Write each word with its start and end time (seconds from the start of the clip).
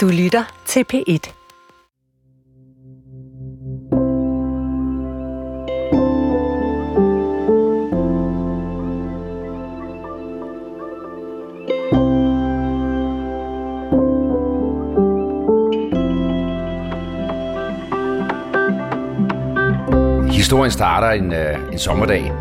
Du 0.00 0.08
lytter 0.08 0.62
til 0.66 0.84
P1. 0.92 1.32
Historien 20.32 20.70
starter 20.70 21.10
en, 21.10 21.32
øh, 21.32 21.72
en 21.72 21.78
sommerdag 21.78 22.32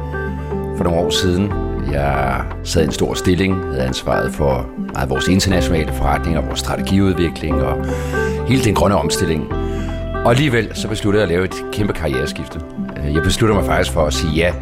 for 0.77 0.83
nogle 0.83 0.99
år 0.99 1.09
siden. 1.09 1.68
Jeg 1.91 2.43
sad 2.63 2.81
i 2.81 2.85
en 2.85 2.91
stor 2.91 3.13
stilling, 3.13 3.55
havde 3.65 3.83
ansvaret 3.83 4.33
for 4.33 4.69
meget 4.93 5.09
vores 5.09 5.27
internationale 5.27 5.93
forretninger, 5.93 6.41
vores 6.41 6.59
strategiudvikling 6.59 7.63
og 7.63 7.85
hele 8.47 8.63
den 8.63 8.75
grønne 8.75 8.97
omstilling. 8.97 9.53
Og 10.25 10.31
alligevel 10.31 10.71
så 10.73 10.87
besluttede 10.87 11.21
jeg 11.23 11.31
at 11.31 11.35
lave 11.35 11.45
et 11.45 11.65
kæmpe 11.73 11.93
karriereskifte. 11.93 12.59
Øh, 12.97 13.13
jeg 13.13 13.23
besluttede 13.23 13.59
mig 13.59 13.67
faktisk 13.67 13.93
for 13.93 14.05
at 14.05 14.13
sige 14.13 14.33
ja 14.33 14.53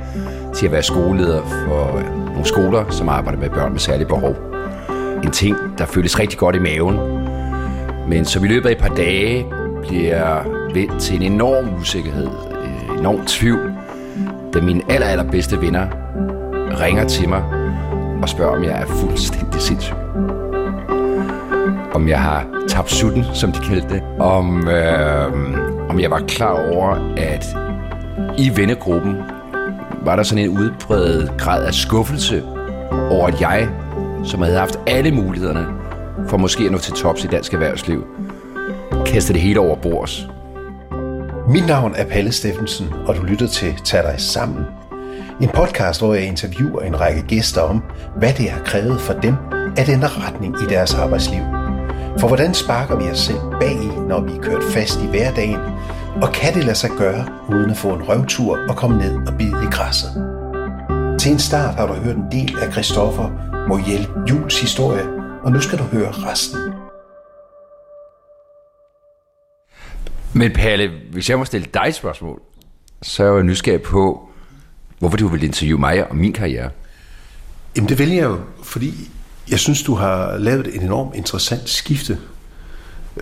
til 0.55 0.65
at 0.65 0.71
være 0.71 0.83
skoleleder 0.83 1.41
for 1.43 1.97
øh, 1.97 2.25
nogle 2.25 2.45
skoler, 2.45 2.85
som 2.89 3.09
arbejder 3.09 3.39
med 3.39 3.49
børn 3.49 3.71
med 3.71 3.79
særlige 3.79 4.07
behov. 4.07 4.35
En 5.23 5.31
ting, 5.31 5.57
der 5.77 5.85
føles 5.85 6.19
rigtig 6.19 6.39
godt 6.39 6.55
i 6.55 6.59
maven, 6.59 6.97
men 8.09 8.25
som 8.25 8.45
i 8.45 8.47
løbet 8.47 8.69
af 8.69 8.71
et 8.71 8.77
par 8.77 8.95
dage 8.95 9.45
bliver 9.87 10.43
vendt 10.73 11.01
til 11.01 11.15
en 11.15 11.21
enorm 11.33 11.81
usikkerhed, 11.81 12.27
øh, 12.63 12.99
enorm 12.99 13.25
tvivl, 13.25 13.73
da 14.53 14.61
mine 14.61 14.81
aller, 14.89 15.07
allerbedste 15.07 15.61
venner 15.61 16.06
ringer 16.71 17.07
til 17.07 17.29
mig 17.29 17.43
og 18.21 18.29
spørger, 18.29 18.57
om 18.57 18.63
jeg 18.63 18.81
er 18.81 18.85
fuldstændig 18.85 19.61
sindssyg. 19.61 19.95
Om 21.93 22.07
jeg 22.07 22.21
har 22.21 22.45
tabt 22.67 22.91
sutten, 22.91 23.25
som 23.33 23.51
de 23.51 23.59
kaldte 23.59 23.89
det. 23.89 24.03
Om, 24.19 24.67
øh, 24.67 25.89
om 25.89 25.99
jeg 25.99 26.11
var 26.11 26.19
klar 26.27 26.71
over, 26.71 27.13
at 27.17 27.57
i 28.37 28.51
vennegruppen 28.55 29.15
var 30.05 30.15
der 30.15 30.23
sådan 30.23 30.43
en 30.43 30.57
udbredt 30.57 31.37
grad 31.37 31.65
af 31.65 31.73
skuffelse 31.73 32.43
over, 32.91 33.27
at 33.27 33.41
jeg, 33.41 33.69
som 34.23 34.41
havde 34.41 34.57
haft 34.57 34.79
alle 34.87 35.11
mulighederne 35.11 35.67
for 36.27 36.37
måske 36.37 36.65
at 36.65 36.71
nå 36.71 36.77
til 36.77 36.93
tops 36.93 37.23
i 37.23 37.27
dansk 37.27 37.53
erhvervsliv, 37.53 38.07
kastede 39.05 39.33
det 39.33 39.41
hele 39.41 39.59
over 39.59 39.75
bords. 39.75 40.27
Mit 41.49 41.67
navn 41.67 41.93
er 41.95 42.05
Palle 42.05 42.31
Steffensen, 42.31 42.93
og 43.05 43.15
du 43.15 43.23
lytter 43.23 43.47
til 43.47 43.73
Tag 43.83 44.03
dig 44.03 44.15
sammen. 44.17 44.65
En 45.41 45.49
podcast, 45.49 46.01
hvor 46.01 46.13
jeg 46.13 46.23
interviewer 46.23 46.81
en 46.81 46.99
række 46.99 47.21
gæster 47.21 47.61
om, 47.61 47.83
hvad 48.15 48.33
det 48.33 48.49
har 48.49 48.63
krævet 48.63 49.01
for 49.01 49.13
dem 49.13 49.35
at 49.77 49.89
ændre 49.89 50.07
retning 50.07 50.55
i 50.61 50.65
deres 50.65 50.93
arbejdsliv. 50.93 51.41
For 52.19 52.27
hvordan 52.27 52.53
sparker 52.53 52.95
vi 52.95 53.03
os 53.03 53.19
selv 53.19 53.39
bag 53.59 53.71
i, 53.71 53.87
når 54.07 54.21
vi 54.21 54.31
er 54.31 54.41
kørt 54.41 54.63
fast 54.63 54.99
i 55.01 55.07
hverdagen, 55.07 55.59
og 56.21 56.31
kan 56.33 56.53
det 56.53 56.63
lade 56.63 56.75
sig 56.75 56.89
gøre, 56.97 57.27
uden 57.49 57.69
at 57.69 57.77
få 57.77 57.89
en 57.89 58.09
røvtur 58.09 58.57
og 58.69 58.75
komme 58.75 58.97
ned 58.97 59.27
og 59.27 59.37
bide 59.37 59.63
i 59.63 59.71
græsset? 59.71 60.11
Til 61.19 61.31
en 61.31 61.39
start 61.39 61.75
har 61.75 61.87
du 61.87 61.93
hørt 61.93 62.15
en 62.15 62.31
del 62.31 62.57
af 62.61 62.71
Christoffer 62.71 63.29
Mojel 63.67 64.07
Jules 64.29 64.61
historie, 64.61 65.03
og 65.43 65.51
nu 65.51 65.59
skal 65.59 65.79
du 65.79 65.83
høre 65.83 66.11
resten. 66.11 66.59
Men 70.33 70.53
Palle, 70.53 70.89
hvis 71.11 71.29
jeg 71.29 71.37
må 71.37 71.45
stille 71.45 71.67
dig 71.73 71.83
et 71.87 71.95
spørgsmål, 71.95 72.41
så 73.01 73.23
er 73.23 73.35
jeg 73.35 73.43
nysgerrig 73.43 73.81
på, 73.81 74.26
hvorfor 74.99 75.17
du 75.17 75.27
vil 75.27 75.43
interviewe 75.43 75.79
mig 75.79 76.09
og 76.09 76.15
min 76.15 76.33
karriere. 76.33 76.69
Jamen 77.75 77.89
det 77.89 77.99
vælger 77.99 78.15
jeg 78.15 78.23
jo, 78.23 78.39
fordi 78.63 79.11
jeg 79.49 79.59
synes, 79.59 79.83
du 79.83 79.95
har 79.95 80.37
lavet 80.37 80.67
et 80.67 80.83
enormt 80.83 81.15
interessant 81.15 81.69
skifte 81.69 82.17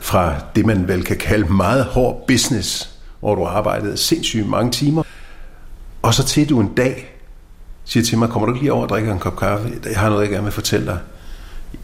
fra 0.01 0.35
det, 0.55 0.65
man 0.65 0.87
vel 0.87 1.03
kan 1.03 1.17
kalde 1.17 1.53
meget 1.53 1.85
hård 1.85 2.27
business, 2.27 2.89
hvor 3.19 3.35
du 3.35 3.43
har 3.43 3.51
arbejdet 3.51 3.99
sindssygt 3.99 4.49
mange 4.49 4.71
timer, 4.71 5.03
og 6.01 6.13
så 6.13 6.23
til 6.23 6.49
du 6.49 6.59
en 6.59 6.73
dag 6.77 7.15
siger 7.85 8.03
til 8.03 8.17
mig, 8.17 8.29
kommer 8.29 8.45
du 8.45 8.53
ikke 8.53 8.63
lige 8.63 8.73
over 8.73 8.83
og 8.83 8.89
drikker 8.89 9.13
en 9.13 9.19
kop 9.19 9.37
kaffe? 9.37 9.71
Jeg 9.85 9.99
har 9.99 10.09
noget, 10.09 10.21
jeg 10.21 10.31
gerne 10.31 10.43
vil 10.43 10.51
fortælle 10.53 10.85
dig. 10.85 10.99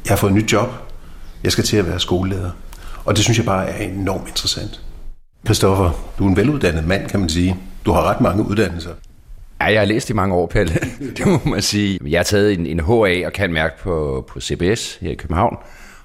Jeg 0.05 0.11
har 0.11 0.15
fået 0.15 0.29
et 0.29 0.35
nyt 0.35 0.53
job. 0.53 0.69
Jeg 1.43 1.51
skal 1.51 1.63
til 1.63 1.77
at 1.77 1.87
være 1.87 1.99
skoleleder. 1.99 2.51
Og 3.05 3.15
det 3.15 3.23
synes 3.23 3.37
jeg 3.37 3.45
bare 3.45 3.69
er 3.69 3.87
enormt 3.87 4.27
interessant. 4.27 4.81
Christoffer, 5.45 5.91
du 6.19 6.25
er 6.25 6.29
en 6.29 6.35
veluddannet 6.35 6.87
mand, 6.87 7.09
kan 7.09 7.19
man 7.19 7.29
sige. 7.29 7.57
Du 7.85 7.91
har 7.91 8.03
ret 8.03 8.21
mange 8.21 8.43
uddannelser. 8.43 8.91
Ja, 9.61 9.65
jeg 9.65 9.81
har 9.81 9.85
læst 9.85 10.09
i 10.09 10.13
mange 10.13 10.35
år, 10.35 10.45
Pelle. 10.45 10.73
det 11.17 11.27
må 11.27 11.39
man 11.45 11.61
sige. 11.61 11.99
Jeg 12.07 12.19
har 12.19 12.23
taget 12.23 12.53
en, 12.53 12.65
en 12.65 12.79
HA 12.79 13.25
og 13.25 13.33
kan 13.33 13.53
mærke 13.53 13.77
på, 13.79 14.25
på 14.29 14.39
CBS 14.39 14.95
her 15.01 15.11
i 15.11 15.15
København. 15.15 15.57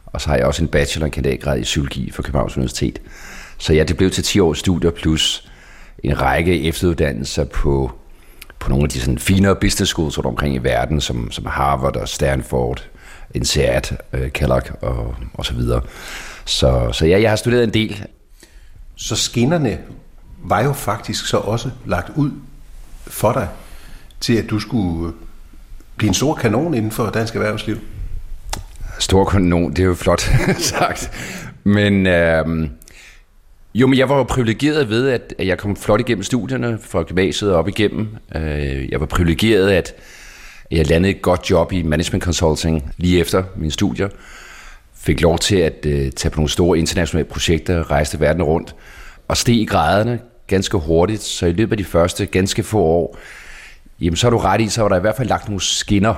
Og 0.06 0.20
så 0.20 0.28
har 0.28 0.36
jeg 0.36 0.46
også 0.46 0.62
en 0.62 0.68
bachelor 0.68 1.06
og 1.06 1.12
kandidatgrad 1.12 1.58
i 1.58 1.62
psykologi 1.62 2.10
fra 2.10 2.22
Københavns 2.22 2.56
Universitet. 2.56 2.98
Så 3.58 3.72
ja, 3.72 3.82
det 3.82 3.96
blev 3.96 4.10
til 4.10 4.24
10 4.24 4.40
års 4.40 4.58
studier 4.58 4.90
plus 4.90 5.48
en 6.02 6.20
række 6.20 6.68
efteruddannelser 6.68 7.44
på, 7.44 7.92
på 8.58 8.68
nogle 8.68 8.84
af 8.84 8.88
de 8.88 9.00
sådan 9.00 9.18
finere 9.18 9.56
business 9.56 9.90
schools 9.90 10.18
rundt 10.18 10.26
omkring 10.26 10.54
i 10.54 10.58
verden, 10.58 11.00
som, 11.00 11.30
som 11.30 11.46
Harvard 11.46 11.96
og 11.96 12.08
Stanford, 12.08 12.84
INSEAD, 13.34 13.96
øh, 14.12 14.30
Kellogg 14.30 14.64
og, 14.82 15.14
og 15.34 15.46
så 15.46 15.54
videre. 15.54 15.80
Så, 16.44 16.88
så 16.92 17.06
ja, 17.06 17.20
jeg 17.20 17.30
har 17.30 17.36
studeret 17.36 17.64
en 17.64 17.74
del. 17.74 18.06
Så 18.96 19.16
skinnerne 19.16 19.78
var 20.44 20.64
jo 20.64 20.72
faktisk 20.72 21.26
så 21.26 21.36
også 21.36 21.70
lagt 21.86 22.10
ud 22.16 22.30
for 23.06 23.32
dig 23.32 23.48
til, 24.20 24.36
at 24.36 24.50
du 24.50 24.60
skulle 24.60 25.12
blive 25.96 26.08
en 26.08 26.14
stor 26.14 26.34
kanon 26.34 26.74
inden 26.74 26.90
for 26.90 27.10
dansk 27.10 27.34
erhvervsliv. 27.34 27.76
Stor 28.98 29.24
kanon, 29.24 29.70
det 29.70 29.78
er 29.78 29.84
jo 29.84 29.94
flot 29.94 30.30
sagt. 30.58 31.10
Men 31.64 32.06
øh, 32.06 32.68
jo, 33.74 33.86
men 33.86 33.98
jeg 33.98 34.08
var 34.08 34.16
jo 34.16 34.22
privilegeret 34.22 34.88
ved, 34.88 35.08
at, 35.08 35.34
at 35.38 35.46
jeg 35.46 35.58
kom 35.58 35.76
flot 35.76 36.00
igennem 36.00 36.22
studierne 36.22 36.78
fra 36.82 37.02
gymnasiet 37.02 37.52
og 37.52 37.58
op 37.58 37.68
igennem. 37.68 38.08
Øh, 38.34 38.90
jeg 38.90 39.00
var 39.00 39.06
privilegeret, 39.06 39.70
at 39.70 39.94
jeg 40.70 40.86
landede 40.86 41.14
et 41.14 41.22
godt 41.22 41.50
job 41.50 41.72
i 41.72 41.82
management 41.82 42.24
consulting 42.24 42.94
lige 42.96 43.20
efter 43.20 43.42
mine 43.56 43.70
studier. 43.70 44.08
Fik 44.96 45.20
lov 45.20 45.38
til 45.38 45.56
at 45.56 45.86
øh, 45.86 46.10
tage 46.10 46.30
på 46.30 46.36
nogle 46.40 46.50
store 46.50 46.78
internationale 46.78 47.28
projekter, 47.28 47.90
rejste 47.90 48.20
verden 48.20 48.42
rundt 48.42 48.74
og 49.28 49.36
steg 49.36 49.54
i 49.54 49.64
graderne 49.64 50.18
ganske 50.46 50.78
hurtigt. 50.78 51.22
Så 51.22 51.46
i 51.46 51.52
løbet 51.52 51.72
af 51.72 51.78
de 51.78 51.84
første 51.84 52.26
ganske 52.26 52.62
få 52.62 52.78
år, 52.78 53.18
jamen 54.00 54.16
så 54.16 54.26
har 54.26 54.30
du 54.30 54.38
ret 54.38 54.60
i, 54.60 54.68
så 54.68 54.82
var 54.82 54.88
der 54.88 54.96
i 54.96 55.00
hvert 55.00 55.16
fald 55.16 55.28
lagt 55.28 55.48
nogle 55.48 55.60
skinner, 55.60 56.14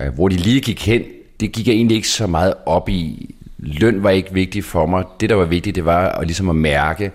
øh, 0.00 0.14
hvor 0.14 0.28
de 0.28 0.36
lige 0.36 0.60
gik 0.60 0.86
hen. 0.86 1.02
Det 1.40 1.52
gik 1.52 1.66
jeg 1.66 1.74
egentlig 1.74 1.94
ikke 1.94 2.08
så 2.08 2.26
meget 2.26 2.54
op 2.66 2.88
i. 2.88 3.34
Løn 3.58 4.02
var 4.02 4.10
ikke 4.10 4.32
vigtigt 4.32 4.66
for 4.66 4.86
mig. 4.86 5.04
Det, 5.20 5.30
der 5.30 5.36
var 5.36 5.44
vigtigt, 5.44 5.76
det 5.76 5.84
var 5.84 6.08
at, 6.08 6.26
ligesom 6.26 6.48
at 6.48 6.56
mærke, 6.56 7.12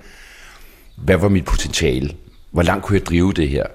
hvad 0.95 1.17
var 1.17 1.29
mit 1.29 1.45
potentiale? 1.45 2.16
Hvor 2.51 2.61
langt 2.61 2.85
kunne 2.85 2.97
jeg 2.99 3.05
drive 3.05 3.34
det 3.34 3.49
her? 3.49 3.66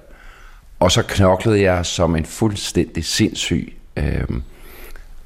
Og 0.79 0.91
så 0.91 1.03
knoklede 1.03 1.61
jeg 1.61 1.85
som 1.85 2.15
en 2.15 2.25
fuldstændig 2.25 3.05
sindssyg. 3.05 3.73
Øhm, 3.97 4.43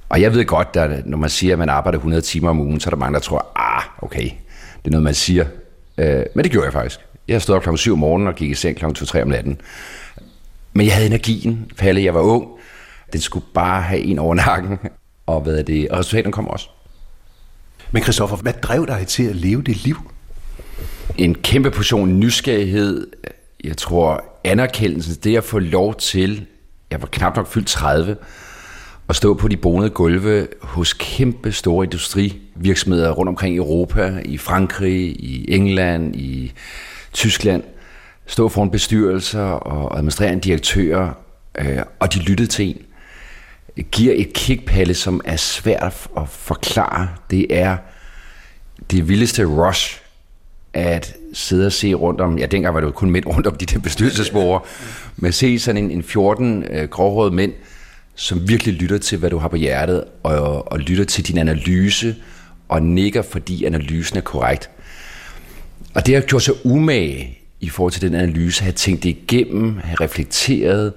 og 0.09 0.22
jeg 0.22 0.34
ved 0.34 0.45
godt, 0.45 0.67
at 0.75 1.05
når 1.05 1.17
man 1.17 1.29
siger, 1.29 1.53
at 1.53 1.59
man 1.59 1.69
arbejder 1.69 1.97
100 1.97 2.22
timer 2.22 2.49
om 2.49 2.59
ugen, 2.59 2.79
så 2.79 2.88
er 2.88 2.91
der 2.91 2.97
mange, 2.97 3.13
der 3.13 3.19
tror, 3.19 3.47
ah, 3.55 3.84
okay, 4.01 4.23
det 4.23 4.85
er 4.85 4.89
noget, 4.89 5.03
man 5.03 5.13
siger. 5.13 5.45
Øh, 5.97 6.25
men 6.35 6.44
det 6.44 6.51
gjorde 6.51 6.66
jeg 6.66 6.73
faktisk. 6.73 6.99
Jeg 7.27 7.41
stod 7.41 7.55
op 7.55 7.61
klokken 7.61 7.77
7 7.77 7.93
om 7.93 7.99
morgenen 7.99 8.27
og 8.27 8.35
gik 8.35 8.51
i 8.51 8.53
seng 8.53 8.77
klokken 8.77 9.07
2-3 9.07 9.21
om 9.21 9.27
natten. 9.27 9.61
Men 10.73 10.85
jeg 10.85 10.95
havde 10.95 11.07
energien, 11.07 11.71
Palle, 11.77 12.03
jeg 12.03 12.13
var 12.13 12.21
ung. 12.21 12.47
Den 13.13 13.21
skulle 13.21 13.45
bare 13.53 13.81
have 13.81 14.01
en 14.01 14.19
over 14.19 14.35
nakken. 14.35 14.79
Og, 15.25 15.41
hvad 15.41 15.57
er 15.57 15.63
det? 15.63 15.89
og 15.89 15.99
resultaterne 15.99 16.31
kom 16.31 16.47
også. 16.47 16.69
Men 17.91 18.03
Christoffer, 18.03 18.37
hvad 18.37 18.53
drev 18.53 18.87
dig 18.87 19.07
til 19.07 19.23
at 19.23 19.35
leve 19.35 19.61
det 19.61 19.83
liv? 19.83 20.11
En 21.17 21.35
kæmpe 21.35 21.71
portion 21.71 22.19
nysgerrighed. 22.19 23.07
Jeg 23.63 23.77
tror, 23.77 24.23
anerkendelsen, 24.43 25.16
det 25.23 25.37
at 25.37 25.43
få 25.43 25.59
lov 25.59 25.95
til, 25.95 26.45
jeg 26.91 27.01
var 27.01 27.07
knap 27.07 27.35
nok 27.35 27.47
fyldt 27.47 27.67
30, 27.67 28.17
at 29.09 29.16
stå 29.16 29.33
på 29.33 29.47
de 29.47 29.57
bonede 29.57 29.89
gulve 29.89 30.47
hos 30.61 30.93
kæmpe 30.93 31.51
store 31.51 31.85
industrivirksomheder 31.85 33.11
rundt 33.11 33.29
omkring 33.29 33.55
i 33.55 33.57
Europa, 33.57 34.22
i 34.25 34.37
Frankrig, 34.37 35.23
i 35.23 35.46
England, 35.53 36.16
i 36.16 36.53
Tyskland, 37.13 37.63
stå 38.25 38.49
foran 38.49 38.71
bestyrelser 38.71 39.41
og 39.41 39.97
administrerende 39.97 40.41
direktører, 40.41 41.09
øh, 41.57 41.77
og 41.99 42.13
de 42.13 42.19
lyttede 42.19 42.49
til 42.49 42.65
en, 42.69 42.77
giver 43.91 44.13
et 44.17 44.33
kickpalle, 44.33 44.93
som 44.93 45.21
er 45.25 45.35
svært 45.35 46.07
at 46.17 46.29
forklare. 46.29 47.09
Det 47.31 47.45
er 47.49 47.77
det 48.91 49.09
vildeste 49.09 49.45
rush, 49.45 50.01
at 50.73 51.15
sidde 51.33 51.65
og 51.65 51.71
se 51.71 51.93
rundt 51.93 52.21
om, 52.21 52.37
ja 52.37 52.45
dengang 52.45 52.73
var 52.73 52.79
det 52.79 52.87
jo 52.87 52.91
kun 52.91 53.09
mænd 53.09 53.25
rundt 53.25 53.47
om 53.47 53.55
de 53.55 53.65
der 53.65 53.79
bestyrelsesborger, 53.79 54.59
men 55.17 55.31
se 55.31 55.59
sådan 55.59 55.83
en, 55.83 55.91
en 55.91 56.03
14 56.03 56.63
øh, 56.63 56.89
gråhårede 56.89 57.31
mænd, 57.31 57.53
som 58.15 58.49
virkelig 58.49 58.73
lytter 58.73 58.97
til, 58.97 59.17
hvad 59.17 59.29
du 59.29 59.37
har 59.37 59.47
på 59.47 59.55
hjertet, 59.55 60.03
og, 60.23 60.71
og 60.71 60.79
lytter 60.79 61.05
til 61.05 61.27
din 61.27 61.37
analyse, 61.37 62.15
og 62.69 62.81
nikker, 62.81 63.21
fordi 63.21 63.63
analysen 63.63 64.17
er 64.17 64.21
korrekt. 64.21 64.69
Og 65.93 66.05
det 66.05 66.13
har 66.13 66.22
gjort 66.22 66.43
sig 66.43 66.53
umage 66.66 67.39
i 67.59 67.69
forhold 67.69 67.91
til 67.91 68.01
den 68.01 68.16
analyse, 68.16 68.63
have 68.63 68.73
tænkt 68.73 69.03
det 69.03 69.09
igennem, 69.09 69.78
have 69.84 69.97
reflekteret, 70.01 70.93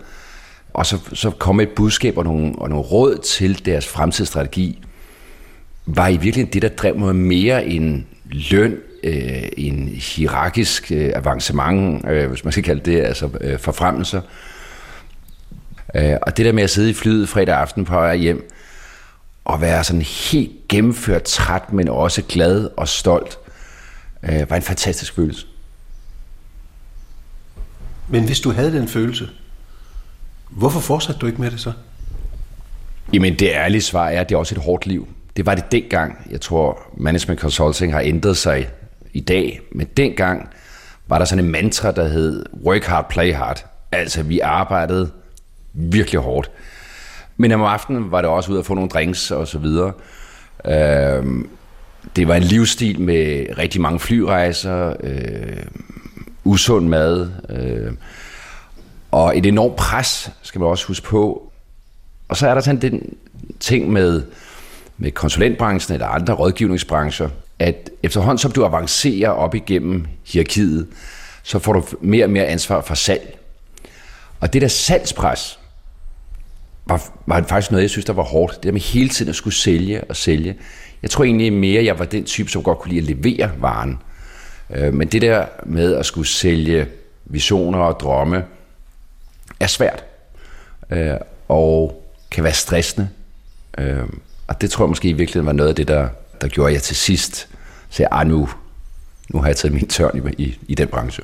og 0.74 0.86
så, 0.86 0.98
så 1.12 1.30
komme 1.30 1.62
et 1.62 1.68
budskab 1.68 2.18
og 2.18 2.24
nogle, 2.24 2.54
og 2.58 2.68
nogle 2.68 2.84
råd 2.84 3.18
til 3.18 3.66
deres 3.66 3.88
fremtidsstrategi, 3.88 4.82
var 5.86 6.08
i 6.08 6.12
virkeligheden 6.16 6.52
det, 6.52 6.62
der 6.62 6.68
drev 6.68 6.98
mig 6.98 7.16
mere 7.16 7.66
end 7.66 8.04
løn, 8.24 8.76
øh, 9.02 9.42
en 9.56 9.88
hierarkisk 9.88 10.92
øh, 10.92 11.12
avancement, 11.14 12.08
øh, 12.08 12.28
hvis 12.28 12.44
man 12.44 12.52
skal 12.52 12.64
kalde 12.64 12.90
det, 12.90 13.00
altså 13.00 13.28
øh, 13.40 13.58
forfremmelser. 13.58 14.20
Øh, 15.94 16.16
og 16.22 16.36
det 16.36 16.46
der 16.46 16.52
med 16.52 16.62
at 16.62 16.70
sidde 16.70 16.90
i 16.90 16.94
flyet 16.94 17.28
fredag 17.28 17.56
aften 17.56 17.84
på 17.84 17.94
vej 17.94 18.16
hjem, 18.16 18.50
og 19.44 19.60
være 19.60 19.84
sådan 19.84 20.02
helt 20.02 20.50
gennemført 20.68 21.22
træt, 21.22 21.72
men 21.72 21.88
også 21.88 22.22
glad 22.22 22.68
og 22.76 22.88
stolt, 22.88 23.38
øh, 24.22 24.50
var 24.50 24.56
en 24.56 24.62
fantastisk 24.62 25.14
følelse. 25.14 25.46
Men 28.08 28.24
hvis 28.24 28.40
du 28.40 28.50
havde 28.50 28.72
den 28.72 28.88
følelse, 28.88 29.28
hvorfor 30.50 30.80
fortsatte 30.80 31.20
du 31.20 31.26
ikke 31.26 31.40
med 31.40 31.50
det 31.50 31.60
så? 31.60 31.72
Jamen 33.12 33.38
det 33.38 33.48
ærlige 33.48 33.82
svar 33.82 34.08
er, 34.08 34.20
at 34.20 34.28
det 34.28 34.34
er 34.34 34.38
også 34.38 34.54
et 34.54 34.62
hårdt 34.62 34.86
liv. 34.86 35.08
Det 35.36 35.46
var 35.46 35.54
det 35.54 35.72
dengang. 35.72 36.26
Jeg 36.30 36.40
tror, 36.40 36.82
management 36.96 37.40
consulting 37.40 37.92
har 37.92 38.00
ændret 38.00 38.36
sig 38.36 38.68
i 39.12 39.20
dag. 39.20 39.60
Men 39.72 39.86
dengang 39.96 40.48
var 41.06 41.18
der 41.18 41.24
sådan 41.24 41.44
en 41.44 41.50
mantra, 41.50 41.92
der 41.92 42.08
hed 42.08 42.44
work 42.64 42.84
hard, 42.84 43.10
play 43.10 43.34
hard. 43.34 43.64
Altså 43.92 44.22
vi 44.22 44.40
arbejdede 44.40 45.10
virkelig 45.72 46.20
hårdt. 46.20 46.50
Men 47.36 47.52
om 47.52 47.62
aftenen 47.62 48.10
var 48.10 48.20
det 48.20 48.30
også 48.30 48.52
ud 48.52 48.58
at 48.58 48.66
få 48.66 48.74
nogle 48.74 48.90
drinks 48.90 49.30
og 49.30 49.48
så 49.48 49.58
videre. 49.58 49.92
Øhm, 50.64 51.48
det 52.16 52.28
var 52.28 52.34
en 52.34 52.42
livsstil 52.42 53.00
med 53.00 53.46
rigtig 53.58 53.80
mange 53.80 54.00
flyrejser, 54.00 54.94
øh, 55.00 55.62
usund 56.44 56.88
mad, 56.88 57.30
øh, 57.48 57.92
og 59.10 59.38
et 59.38 59.46
enormt 59.46 59.76
pres, 59.76 60.30
skal 60.42 60.58
man 60.58 60.68
også 60.68 60.86
huske 60.86 61.06
på. 61.06 61.52
Og 62.28 62.36
så 62.36 62.48
er 62.48 62.54
der 62.54 62.60
sådan 62.60 62.80
den 62.80 63.14
ting 63.60 63.92
med, 63.92 64.22
med 64.98 65.10
konsulentbranchen 65.10 65.94
eller 65.94 66.06
andre 66.06 66.34
rådgivningsbrancher, 66.34 67.28
at 67.58 67.90
efterhånden 68.02 68.38
som 68.38 68.52
du 68.52 68.64
avancerer 68.64 69.30
op 69.30 69.54
igennem 69.54 70.06
hierarkiet, 70.26 70.86
så 71.42 71.58
får 71.58 71.72
du 71.72 71.84
mere 72.00 72.24
og 72.24 72.30
mere 72.30 72.46
ansvar 72.46 72.80
for 72.80 72.94
salg. 72.94 73.38
Og 74.40 74.52
det 74.52 74.62
der 74.62 74.68
salgspres, 74.68 75.58
var, 76.86 77.02
var 77.26 77.44
faktisk 77.48 77.70
noget, 77.70 77.82
jeg 77.82 77.90
synes, 77.90 78.04
der 78.04 78.12
var 78.12 78.22
hårdt. 78.22 78.54
Det 78.54 78.62
der 78.62 78.72
med 78.72 78.80
hele 78.80 79.08
tiden 79.08 79.28
at 79.28 79.36
skulle 79.36 79.54
sælge 79.54 80.04
og 80.04 80.16
sælge. 80.16 80.56
Jeg 81.02 81.10
tror 81.10 81.24
egentlig 81.24 81.52
mere, 81.52 81.84
jeg 81.84 81.98
var 81.98 82.04
den 82.04 82.24
type, 82.24 82.50
som 82.50 82.62
godt 82.62 82.78
kunne 82.78 82.92
lide 82.92 83.10
at 83.10 83.16
levere 83.16 83.50
varen. 83.60 83.98
Øh, 84.70 84.94
men 84.94 85.08
det 85.08 85.22
der 85.22 85.46
med 85.66 85.94
at 85.94 86.06
skulle 86.06 86.28
sælge 86.28 86.86
visioner 87.24 87.78
og 87.78 88.00
drømme, 88.00 88.44
er 89.60 89.66
svært. 89.66 90.04
Øh, 90.90 91.14
og 91.48 92.02
kan 92.30 92.44
være 92.44 92.52
stressende. 92.52 93.08
Øh, 93.78 94.02
og 94.46 94.60
det 94.60 94.70
tror 94.70 94.84
jeg 94.84 94.88
måske 94.88 95.08
i 95.08 95.12
virkeligheden 95.12 95.46
var 95.46 95.52
noget 95.52 95.68
af 95.68 95.74
det, 95.74 95.88
der, 95.88 96.08
der 96.40 96.48
gjorde, 96.48 96.68
at 96.68 96.74
jeg 96.74 96.82
til 96.82 96.96
sidst 96.96 97.48
sagde, 97.90 98.08
ah, 98.12 98.26
nu, 98.26 98.48
nu 99.28 99.40
har 99.40 99.46
jeg 99.46 99.56
taget 99.56 99.74
min 99.74 99.88
tørn 99.88 100.32
i, 100.38 100.42
i, 100.42 100.58
i 100.68 100.74
den 100.74 100.88
branche. 100.88 101.22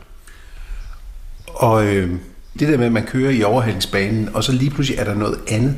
Og 1.47 1.87
øh, 1.87 2.11
det 2.59 2.69
der 2.69 2.77
med, 2.77 2.87
at 2.87 2.93
man 2.93 3.07
kører 3.07 3.31
i 3.31 3.43
overhældingsbanen, 3.43 4.29
og 4.35 4.45
så 4.45 4.53
lige 4.53 4.71
pludselig 4.71 4.99
er 4.99 5.05
der 5.05 5.15
noget 5.15 5.39
andet, 5.49 5.77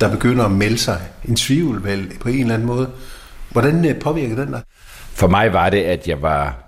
der 0.00 0.10
begynder 0.10 0.44
at 0.44 0.50
melde 0.50 0.78
sig. 0.78 1.00
En 1.24 1.36
tvivl 1.36 1.84
vel, 1.84 2.12
på 2.20 2.28
en 2.28 2.40
eller 2.40 2.54
anden 2.54 2.66
måde. 2.66 2.90
Hvordan 3.50 3.72
påvirkede 3.74 4.00
påvirker 4.00 4.36
den 4.36 4.52
dig? 4.52 4.62
For 5.12 5.28
mig 5.28 5.52
var 5.52 5.70
det, 5.70 5.82
at 5.82 6.08
jeg 6.08 6.22
var 6.22 6.58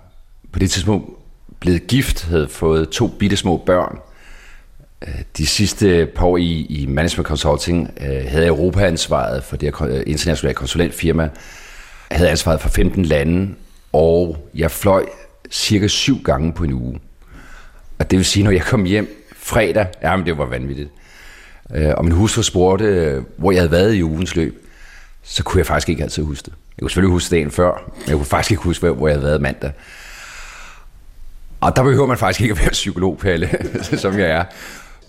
på 0.51 0.59
det 0.59 0.71
tidspunkt 0.71 1.09
blevet 1.59 1.87
gift, 1.87 2.25
havde 2.25 2.47
fået 2.47 2.89
to 2.89 3.07
bitte 3.07 3.37
små 3.37 3.57
børn. 3.57 3.99
Øh, 5.07 5.21
de 5.37 5.47
sidste 5.47 6.05
par 6.15 6.25
år 6.25 6.37
i, 6.37 6.65
i 6.69 6.85
Management 6.85 7.27
Consulting 7.27 7.91
øh, 8.01 8.25
havde 8.27 8.47
Europa-ansvaret 8.47 9.43
for 9.43 9.57
det 9.57 9.75
her 9.79 9.87
øh, 9.87 10.03
internationale 10.07 10.53
konsulentfirma. 10.53 11.29
Jeg 12.09 12.17
havde 12.17 12.29
ansvaret 12.29 12.61
for 12.61 12.69
15 12.69 13.05
lande, 13.05 13.55
og 13.93 14.49
jeg 14.55 14.71
fløj 14.71 15.05
cirka 15.51 15.87
syv 15.87 16.23
gange 16.23 16.53
på 16.53 16.63
en 16.63 16.73
uge. 16.73 16.99
Og 17.99 18.11
det 18.11 18.17
vil 18.17 18.25
sige, 18.25 18.43
når 18.43 18.51
jeg 18.51 18.61
kom 18.61 18.83
hjem 18.83 19.25
fredag, 19.37 19.87
jamen 20.01 20.25
det 20.25 20.37
var 20.37 20.45
vanvittigt. 20.45 20.89
Og 21.69 22.05
min 22.05 22.13
hustru 22.13 22.41
spurgte, 22.41 23.21
hvor 23.37 23.51
jeg 23.51 23.61
havde 23.61 23.71
været 23.71 23.93
i 23.93 24.03
ugens 24.03 24.35
løb, 24.35 24.67
så 25.23 25.43
kunne 25.43 25.59
jeg 25.59 25.67
faktisk 25.67 25.89
ikke 25.89 26.03
altid 26.03 26.23
huske 26.23 26.45
det. 26.45 26.53
Jeg 26.77 26.81
kunne 26.81 26.89
selvfølgelig 26.89 27.13
huske 27.13 27.35
dagen 27.35 27.51
før, 27.51 27.91
men 27.99 28.07
jeg 28.07 28.15
kunne 28.15 28.25
faktisk 28.25 28.51
ikke 28.51 28.63
huske, 28.63 28.89
hvor 28.89 29.07
jeg 29.07 29.15
havde 29.15 29.27
været 29.27 29.41
mandag. 29.41 29.71
Og 31.61 31.75
der 31.75 31.83
behøver 31.83 32.07
man 32.07 32.17
faktisk 32.17 32.41
ikke 32.41 32.51
at 32.51 32.59
være 32.59 32.69
psykolog, 32.81 33.17
Palle, 33.17 33.49
som 33.83 34.19
jeg 34.19 34.29
er, 34.29 34.43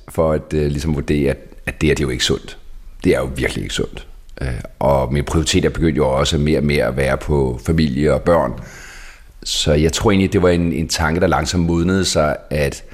for 0.09 0.33
at 0.33 0.53
uh, 0.55 0.61
ligesom 0.61 0.95
vurdere, 0.95 1.31
at, 1.31 1.39
at 1.67 1.81
det 1.81 1.91
er 1.91 1.95
det 1.95 2.05
jo 2.05 2.09
ikke 2.09 2.25
sundt. 2.25 2.59
Det 3.05 3.15
er 3.15 3.19
jo 3.19 3.31
virkelig 3.37 3.63
ikke 3.63 3.75
sundt. 3.75 4.07
Uh, 4.41 4.49
og 4.79 5.13
min 5.13 5.25
prioritet 5.25 5.65
er 5.65 5.69
begyndt 5.69 5.97
jo 5.97 6.09
også 6.09 6.39
mere 6.39 6.59
og 6.59 6.65
mere 6.65 6.85
at 6.85 6.97
være 6.97 7.17
på 7.17 7.61
familie 7.67 8.15
og 8.15 8.23
børn. 8.23 8.53
Så 9.45 9.73
jeg 9.73 9.93
tror 9.93 10.11
egentlig, 10.11 10.33
det 10.33 10.43
var 10.43 10.49
en, 10.49 10.73
en 10.73 10.89
tanke, 10.89 11.21
der 11.21 11.27
langsomt 11.27 11.67
modnede 11.67 12.05
sig, 12.05 12.37
at 12.51 12.85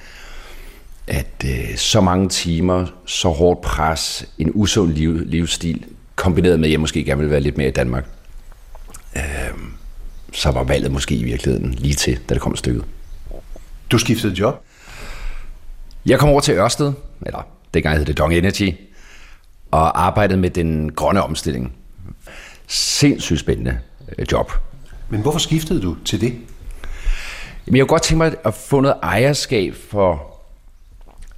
at 1.06 1.44
uh, 1.44 1.76
så 1.76 2.00
mange 2.00 2.28
timer, 2.28 2.86
så 3.06 3.28
hårdt 3.28 3.60
pres, 3.60 4.28
en 4.38 4.50
usund 4.54 4.92
liv, 4.92 5.18
livsstil, 5.26 5.84
kombineret 6.16 6.60
med, 6.60 6.68
at 6.68 6.72
jeg 6.72 6.80
måske 6.80 7.04
gerne 7.04 7.18
ville 7.18 7.30
være 7.30 7.40
lidt 7.40 7.56
mere 7.56 7.68
i 7.68 7.72
Danmark, 7.72 8.06
øh, 9.16 9.22
så 10.32 10.50
var 10.50 10.64
valget 10.64 10.90
måske 10.90 11.14
i 11.14 11.24
virkeligheden 11.24 11.74
lige 11.74 11.94
til, 11.94 12.18
da 12.28 12.34
det 12.34 12.42
kom 12.42 12.56
stykket. 12.56 12.84
Du 13.90 13.98
skiftede 13.98 14.34
job? 14.34 14.64
Jeg 16.06 16.18
kom 16.18 16.28
over 16.28 16.40
til 16.40 16.54
Ørsted, 16.54 16.92
eller 17.26 17.46
dengang 17.74 17.96
hed 17.96 18.04
det 18.04 18.18
Dong 18.18 18.34
Energy, 18.34 18.74
og 19.70 20.06
arbejdede 20.06 20.38
med 20.38 20.50
den 20.50 20.92
grønne 20.92 21.22
omstilling. 21.22 21.72
Sindssygt 22.66 23.40
spændende 23.40 23.78
øh, 24.18 24.26
job. 24.32 24.52
Men 25.08 25.20
hvorfor 25.20 25.38
skiftede 25.38 25.82
du 25.82 25.96
til 26.04 26.20
det? 26.20 26.34
Jamen, 27.66 27.76
jeg 27.76 27.82
kunne 27.82 27.88
godt 27.88 28.02
tænke 28.02 28.18
mig 28.18 28.34
at 28.44 28.54
få 28.54 28.80
noget 28.80 28.96
ejerskab 29.02 29.74
for 29.90 30.40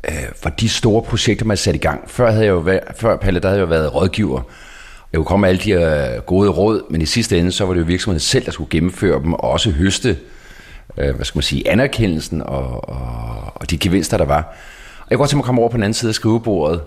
øh, 0.09 0.15
for 0.43 0.51
de 0.51 0.69
store 0.69 1.03
projekter, 1.03 1.45
man 1.45 1.57
satte 1.57 1.79
i 1.79 1.81
gang. 1.81 2.11
Før, 2.11 2.31
havde 2.31 2.45
jeg 2.45 2.51
jo 2.51 2.59
været, 2.59 2.81
før 2.97 3.17
Palle, 3.17 3.41
der 3.41 3.49
havde 3.49 3.59
jeg 3.59 3.67
jo 3.67 3.69
været 3.69 3.95
rådgiver. 3.95 4.43
Jeg 5.13 5.19
kunne 5.19 5.25
komme 5.25 5.41
med 5.41 5.49
alle 5.49 5.63
de 5.63 5.73
her 5.73 6.21
gode 6.21 6.51
råd, 6.51 6.83
men 6.91 7.03
i 7.03 7.07
sidste 7.07 7.39
ende, 7.39 7.53
så 7.53 7.67
var 7.67 7.75
det 7.75 7.81
jo 7.81 7.87
virksomheden 7.87 8.21
selv, 8.21 8.45
der 8.45 8.51
skulle 8.51 8.71
gennemføre 8.71 9.23
dem, 9.23 9.33
og 9.33 9.51
også 9.51 9.71
høste, 9.71 10.19
øh, 10.99 11.15
hvad 11.15 11.25
skal 11.25 11.39
man 11.39 11.43
sige, 11.43 11.71
anerkendelsen 11.71 12.43
og, 12.43 12.89
og, 12.89 13.53
og 13.55 13.71
de 13.71 13.79
gevinster, 13.79 14.17
der 14.17 14.25
var. 14.25 14.43
Og 14.99 15.07
jeg 15.11 15.17
kunne 15.17 15.23
godt 15.23 15.31
tænke 15.31 15.37
mig 15.37 15.43
at 15.43 15.47
komme 15.47 15.61
over 15.61 15.71
på 15.71 15.77
den 15.77 15.83
anden 15.83 15.95
side 15.95 16.09
af 16.11 16.15
skrivebordet, 16.15 16.81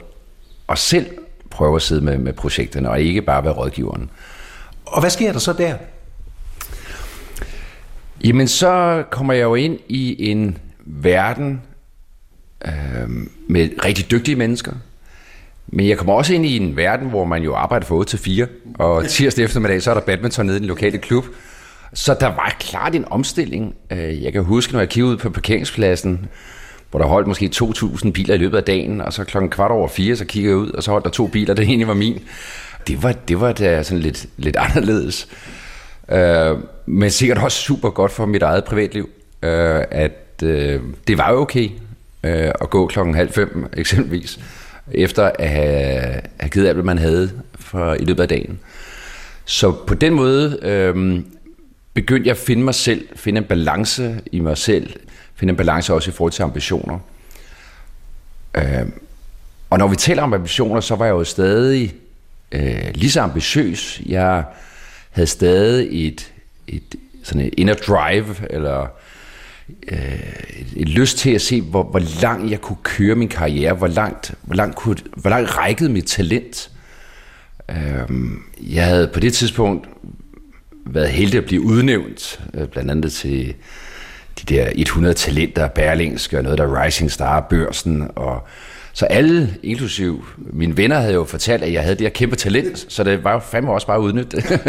og 0.68 0.78
selv 0.78 1.06
prøve 1.50 1.76
at 1.76 1.82
sidde 1.82 2.02
med, 2.02 2.18
med 2.18 2.34
projekterne, 2.34 2.90
og 2.90 3.02
ikke 3.02 3.22
bare 3.22 3.44
være 3.44 3.54
rådgiveren. 3.54 4.10
Og 4.86 5.00
hvad 5.00 5.10
sker 5.10 5.32
der 5.32 5.40
så 5.40 5.54
der? 5.54 5.74
Jamen, 8.24 8.48
så 8.48 9.04
kommer 9.12 9.34
jeg 9.34 9.44
jo 9.44 9.56
ind 9.56 9.80
i 9.88 10.32
en 10.32 10.58
verden, 10.86 11.62
øh, 12.66 13.10
med 13.48 13.70
rigtig 13.86 14.12
dygtige 14.12 14.36
mennesker. 14.36 14.72
Men 15.68 15.88
jeg 15.88 15.98
kommer 15.98 16.14
også 16.14 16.34
ind 16.34 16.46
i 16.46 16.58
en 16.58 16.78
verden, 16.78 17.10
hvor 17.10 17.26
man 17.26 17.44
jo 17.44 17.56
arbejder 17.56 17.86
fra 17.86 17.96
8 17.96 18.10
til 18.10 18.20
4, 18.20 18.48
og 18.80 19.08
tirsdag 19.08 19.46
eftermiddag, 19.46 19.82
så 19.82 19.90
er 19.90 19.94
der 19.94 20.02
badminton 20.02 20.46
nede 20.46 20.58
i 20.58 20.60
den 20.60 20.68
lokale 20.68 20.98
klub. 20.98 21.26
Så 21.94 22.18
der 22.20 22.28
var 22.28 22.56
klart 22.60 22.96
en 22.96 23.06
omstilling. 23.10 23.76
Øh, 23.92 24.24
jeg 24.24 24.34
kan 24.34 24.44
huske, 24.44 24.74
når 24.74 24.80
jeg 24.80 24.90
kiggede 24.90 25.12
ud 25.12 25.18
på 25.18 25.30
parkeringspladsen, 25.30 26.28
hvor 26.92 27.00
der 27.00 27.08
holdt 27.08 27.28
måske 27.28 27.50
2.000 27.56 28.12
biler 28.12 28.36
i 28.36 28.38
løbet 28.38 28.58
af 28.58 28.64
dagen, 28.64 29.02
og 29.02 29.14
så 29.14 29.24
klokken 29.24 29.50
kvart 29.50 29.72
over 29.72 29.88
fire, 29.88 30.16
så 30.16 30.26
kiggede 30.26 30.52
jeg 30.52 30.58
ud, 30.58 30.72
og 30.72 30.84
så 30.84 30.92
holdt 30.92 31.06
der 31.06 31.12
to 31.12 31.28
biler, 31.28 31.54
der 31.54 31.64
egentlig 31.64 31.88
var 31.88 31.94
min. 31.94 32.20
Det 32.88 33.04
var, 33.04 33.12
det 33.12 33.42
var 33.42 33.52
da 33.52 33.84
sådan 33.84 34.02
lidt, 34.02 34.26
lidt 34.38 34.56
anderledes. 34.56 35.28
Øh, 36.12 36.58
men 36.86 37.12
sikkert 37.12 37.38
også 37.38 37.62
super 37.62 37.90
godt 37.90 38.12
for 38.12 38.26
mit 38.26 38.42
eget 38.42 38.64
privatliv, 38.64 39.10
øh, 39.42 39.84
at 39.92 40.44
øh, 40.44 40.82
det 41.08 41.18
var 41.18 41.32
jo 41.32 41.38
okay 41.38 41.70
øh, 42.24 42.52
at 42.62 42.70
gå 42.70 42.88
klokken 42.88 43.16
halv 43.16 43.32
fem 43.32 43.70
eksempelvis, 43.78 44.40
efter 44.92 45.32
at 45.40 45.50
have, 45.50 46.22
have 46.38 46.50
givet 46.52 46.68
alt, 46.68 46.76
hvad 46.76 46.84
man 46.84 46.98
havde 46.98 47.32
for, 47.60 47.94
i 47.94 48.06
løbet 48.06 48.24
af 48.24 48.30
dagen. 48.30 48.60
Så 49.46 49.72
på 49.72 49.94
den 49.94 50.14
måde 50.14 50.60
øh, 50.62 51.22
begyndte 51.94 52.28
jeg 52.28 52.36
at 52.36 52.44
finde 52.44 52.64
mig 52.64 52.76
selv, 52.76 53.08
finde 53.16 53.38
en 53.38 53.46
balance 53.46 54.20
i 54.32 54.40
mig 54.40 54.58
selv, 54.58 54.94
finde 55.36 55.52
en 55.52 55.58
balance 55.58 55.94
også 55.94 56.12
i 56.12 56.14
forhold 56.14 56.32
til 56.32 56.44
ambitioner. 56.44 57.00
Øh, 58.56 58.86
og 59.70 59.78
når 59.80 59.88
vi 59.88 59.96
taler 59.96 60.24
om 60.24 60.34
ambitioner, 60.34 60.82
så 60.82 60.96
var 60.96 61.06
jeg 61.06 61.12
jo 61.12 61.24
stadig 61.24 61.96
øh, 62.52 62.92
lige 62.94 63.12
så 63.12 63.22
ambitiøs. 63.22 64.02
Jeg 64.06 64.44
havde 65.12 65.28
stadig 65.28 66.08
et, 66.08 66.32
et 66.68 66.96
sådan 67.24 67.42
et 67.42 67.54
inner 67.58 67.74
drive, 67.74 68.36
eller 68.50 68.88
øh, 69.88 70.20
en 70.76 70.88
lyst 70.88 71.18
til 71.18 71.32
at 71.32 71.42
se, 71.42 71.62
hvor, 71.62 71.84
hvor 71.84 72.02
langt 72.22 72.52
jeg 72.52 72.62
kunne 72.62 72.78
køre 72.84 73.16
min 73.16 73.30
karriere, 73.30 73.74
hvor 73.74 73.88
langt, 73.88 74.34
hvor 74.42 74.56
langt, 74.56 74.76
kunne, 74.76 74.98
hvor 75.16 75.30
langt 75.30 75.58
rækkede 75.58 75.90
mit 75.90 76.06
talent. 76.06 76.72
Øh, 77.70 78.10
jeg 78.74 78.86
havde 78.86 79.08
på 79.08 79.20
det 79.20 79.34
tidspunkt 79.34 79.90
været 80.86 81.10
heldig 81.10 81.38
at 81.38 81.46
blive 81.46 81.62
udnævnt, 81.62 82.40
øh, 82.54 82.68
blandt 82.68 82.92
andet 82.92 83.12
til 83.14 83.54
de 84.42 84.56
der 84.56 84.72
100 84.76 85.14
talenter, 85.14 85.68
Berlingske 85.68 86.38
og 86.38 86.44
noget 86.44 86.58
der 86.58 86.84
Rising 86.84 87.12
Star, 87.12 87.40
Børsen, 87.40 88.12
og 88.16 88.48
Så 88.94 89.06
alle, 89.06 89.58
inklusiv 89.64 90.26
mine 90.38 90.78
venner, 90.78 91.00
havde 91.00 91.14
jo 91.14 91.24
fortalt, 91.24 91.64
at 91.64 91.74
jeg 91.74 91.82
havde 91.82 91.96
det 91.96 92.02
her 92.02 92.10
kæmpe 92.10 92.36
talent, 92.36 92.86
så 92.90 93.04
det 93.04 93.24
var 93.24 93.34
jo 93.34 93.40
fandme 93.40 93.72
også 93.72 93.88
bare 93.88 93.98
at 93.98 94.02
udnytte 94.02 94.38
det. 94.38 94.52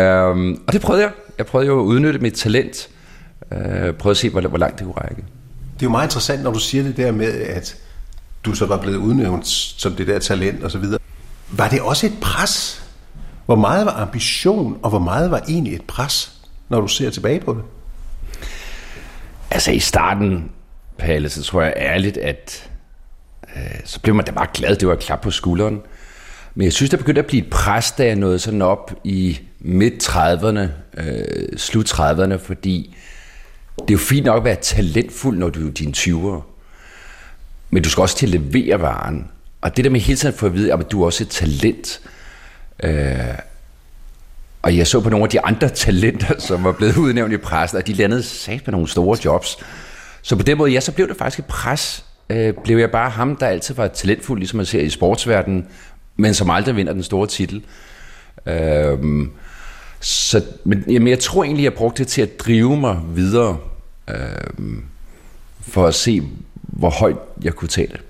øhm, 0.00 0.62
og 0.66 0.72
det 0.72 0.80
prøvede 0.80 1.02
jeg. 1.02 1.12
Jeg 1.38 1.46
prøvede 1.46 1.68
jo 1.68 1.80
at 1.80 1.84
udnytte 1.84 2.18
mit 2.18 2.34
talent. 2.34 2.88
Øh, 3.52 3.94
prøvede 3.94 4.10
at 4.10 4.16
se, 4.16 4.30
hvor, 4.30 4.40
hvor 4.40 4.58
langt 4.58 4.78
det 4.78 4.84
kunne 4.84 5.02
række. 5.02 5.24
Det 5.74 5.82
er 5.82 5.86
jo 5.86 5.90
meget 5.90 6.06
interessant, 6.06 6.42
når 6.42 6.52
du 6.52 6.58
siger 6.58 6.84
det 6.84 6.96
der 6.96 7.12
med, 7.12 7.32
at 7.32 7.76
du 8.44 8.54
så 8.54 8.66
var 8.66 8.76
blevet 8.78 8.96
udnævnt 8.96 9.46
som 9.46 9.92
det 9.92 10.06
der 10.06 10.18
talent 10.18 10.64
og 10.64 10.70
så 10.70 10.78
videre. 10.78 10.98
Var 11.50 11.68
det 11.68 11.80
også 11.80 12.06
et 12.06 12.16
pres? 12.20 12.82
Hvor 13.46 13.56
meget 13.56 13.86
var 13.86 13.92
ambition, 13.92 14.78
og 14.82 14.90
hvor 14.90 14.98
meget 14.98 15.30
var 15.30 15.42
egentlig 15.48 15.74
et 15.74 15.82
pres, 15.82 16.32
når 16.68 16.80
du 16.80 16.88
ser 16.88 17.10
tilbage 17.10 17.40
på 17.40 17.54
det? 17.54 17.62
Altså 19.50 19.70
i 19.70 19.78
starten, 19.78 20.50
Palle, 20.98 21.28
så 21.28 21.42
tror 21.42 21.62
jeg 21.62 21.74
ærligt, 21.76 22.16
at 22.16 22.70
øh, 23.56 23.80
så 23.84 24.00
blev 24.00 24.14
man 24.14 24.24
da 24.24 24.32
bare 24.32 24.46
glad. 24.54 24.76
Det 24.76 24.88
var 24.88 24.94
et 24.94 25.00
klap 25.00 25.20
på 25.20 25.30
skulderen. 25.30 25.80
Men 26.54 26.64
jeg 26.64 26.72
synes, 26.72 26.90
der 26.90 26.96
begyndte 26.96 27.18
at 27.18 27.26
blive 27.26 27.42
et 27.42 27.50
pres, 27.50 27.92
da 27.92 28.06
jeg 28.06 28.16
nåede 28.16 28.38
sådan 28.38 28.62
op 28.62 28.92
i 29.04 29.40
midt-30'erne, 29.60 30.68
øh, 31.00 31.48
slut-30'erne, 31.56 32.36
fordi 32.36 32.96
det 33.78 33.90
er 33.90 33.94
jo 33.94 33.98
fint 33.98 34.26
nok 34.26 34.36
at 34.36 34.44
være 34.44 34.56
talentfuld, 34.56 35.38
når 35.38 35.48
du 35.48 35.68
er 35.68 35.72
dine 35.72 35.92
20'ere. 35.96 36.42
Men 37.70 37.82
du 37.82 37.90
skal 37.90 38.02
også 38.02 38.16
til 38.16 38.26
at 38.26 38.40
levere 38.40 38.80
varen. 38.80 39.30
Og 39.60 39.76
det 39.76 39.84
der 39.84 39.90
med 39.90 40.00
hele 40.00 40.16
tiden 40.16 40.34
at 40.34 40.38
få 40.38 40.46
at 40.46 40.54
vide, 40.54 40.72
at 40.72 40.90
du 40.92 41.02
er 41.02 41.06
også 41.06 41.24
et 41.24 41.28
talent. 41.28 42.00
Øh, 42.82 43.16
og 44.62 44.76
jeg 44.76 44.86
så 44.86 45.00
på 45.00 45.10
nogle 45.10 45.24
af 45.24 45.30
de 45.30 45.40
andre 45.40 45.68
talenter, 45.68 46.40
som 46.48 46.64
var 46.64 46.72
blevet 46.72 46.96
udnævnt 46.96 47.32
i 47.32 47.36
pressen, 47.36 47.78
og 47.78 47.86
de 47.86 47.92
landede 47.92 48.22
sat 48.22 48.64
på 48.64 48.70
nogle 48.70 48.88
store 48.88 49.18
jobs. 49.24 49.58
Så 50.22 50.36
på 50.36 50.42
den 50.42 50.58
måde, 50.58 50.70
ja, 50.70 50.80
så 50.80 50.92
blev 50.92 51.08
det 51.08 51.16
faktisk 51.16 51.38
et 51.38 51.44
pres. 51.44 52.04
Øh, 52.30 52.54
blev 52.64 52.78
jeg 52.78 52.90
bare 52.90 53.10
ham, 53.10 53.36
der 53.36 53.46
altid 53.46 53.74
var 53.74 53.88
talentfuld, 53.88 54.38
ligesom 54.38 54.56
man 54.56 54.66
ser 54.66 54.80
i 54.80 54.90
sportsverdenen, 54.90 55.66
men 56.16 56.34
som 56.34 56.50
aldrig 56.50 56.76
vinder 56.76 56.92
den 56.92 57.02
store 57.02 57.26
titel. 57.26 57.64
Øh, 58.46 58.98
så, 60.00 60.44
men 60.64 60.84
jamen, 60.90 61.08
jeg 61.08 61.18
tror 61.18 61.44
egentlig, 61.44 61.64
jeg 61.64 61.74
brugte 61.74 62.02
det 62.02 62.12
til 62.12 62.22
at 62.22 62.40
drive 62.40 62.76
mig 62.76 63.00
videre, 63.14 63.58
øh, 64.10 64.16
for 65.60 65.86
at 65.86 65.94
se, 65.94 66.22
hvor 66.62 66.90
højt 66.90 67.16
jeg 67.42 67.52
kunne 67.52 67.68
tage 67.68 67.86
det. 67.86 68.00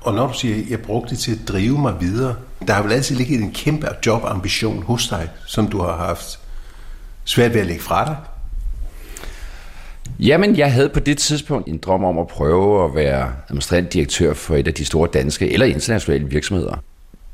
Og 0.00 0.14
når 0.14 0.26
du 0.26 0.34
siger, 0.38 0.56
at 0.56 0.70
jeg 0.70 0.82
brugte 0.82 1.10
det 1.10 1.18
til 1.18 1.32
at 1.32 1.48
drive 1.48 1.78
mig 1.78 1.94
videre, 2.00 2.36
der 2.66 2.72
har 2.72 2.82
vel 2.82 2.92
altid 2.92 3.16
ligget 3.16 3.40
en 3.40 3.52
kæmpe 3.52 3.88
jobambition 4.06 4.82
hos 4.82 5.08
dig, 5.08 5.30
som 5.46 5.68
du 5.68 5.80
har 5.80 5.96
haft 5.96 6.40
svært 7.24 7.54
ved 7.54 7.60
at 7.60 7.66
lægge 7.66 7.82
fra 7.82 8.04
dig? 8.04 8.16
Jamen, 10.20 10.56
jeg 10.56 10.72
havde 10.72 10.88
på 10.88 11.00
det 11.00 11.18
tidspunkt 11.18 11.68
en 11.68 11.78
drøm 11.78 12.04
om 12.04 12.18
at 12.18 12.26
prøve 12.26 12.84
at 12.84 12.94
være 12.94 13.32
administrerende 13.48 13.90
direktør 13.90 14.34
for 14.34 14.56
et 14.56 14.68
af 14.68 14.74
de 14.74 14.84
store 14.84 15.08
danske 15.12 15.52
eller 15.52 15.66
internationale 15.66 16.24
virksomheder. 16.24 16.76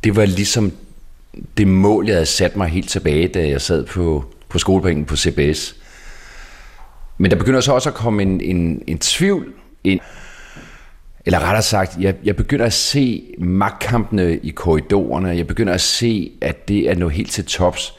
Det 0.04 0.16
var 0.16 0.24
ligesom 0.24 0.72
det 1.56 1.68
mål, 1.68 2.06
jeg 2.06 2.14
havde 2.14 2.26
sat 2.26 2.56
mig 2.56 2.68
helt 2.68 2.88
tilbage, 2.88 3.28
da 3.28 3.48
jeg 3.48 3.60
sad 3.60 3.84
på, 3.84 4.24
på 4.48 4.58
skolebænken 4.58 5.04
på 5.04 5.16
CBS. 5.16 5.76
Men 7.18 7.30
der 7.30 7.36
begynder 7.36 7.60
så 7.60 7.72
også 7.72 7.88
at 7.88 7.94
komme 7.94 8.22
en, 8.22 8.40
en, 8.40 8.82
en 8.86 8.98
tvivl 8.98 9.52
ind. 9.84 10.00
Eller 11.26 11.38
rettere 11.38 11.62
sagt, 11.62 11.96
jeg, 12.00 12.14
jeg 12.24 12.36
begynder 12.36 12.66
at 12.66 12.72
se 12.72 13.34
magtkampene 13.38 14.36
i 14.36 14.50
korridorerne. 14.50 15.28
Jeg 15.28 15.46
begynder 15.46 15.74
at 15.74 15.80
se, 15.80 16.32
at 16.40 16.68
det 16.68 16.86
at 16.86 16.98
nå 16.98 17.08
helt 17.08 17.30
til 17.30 17.44
tops, 17.44 17.94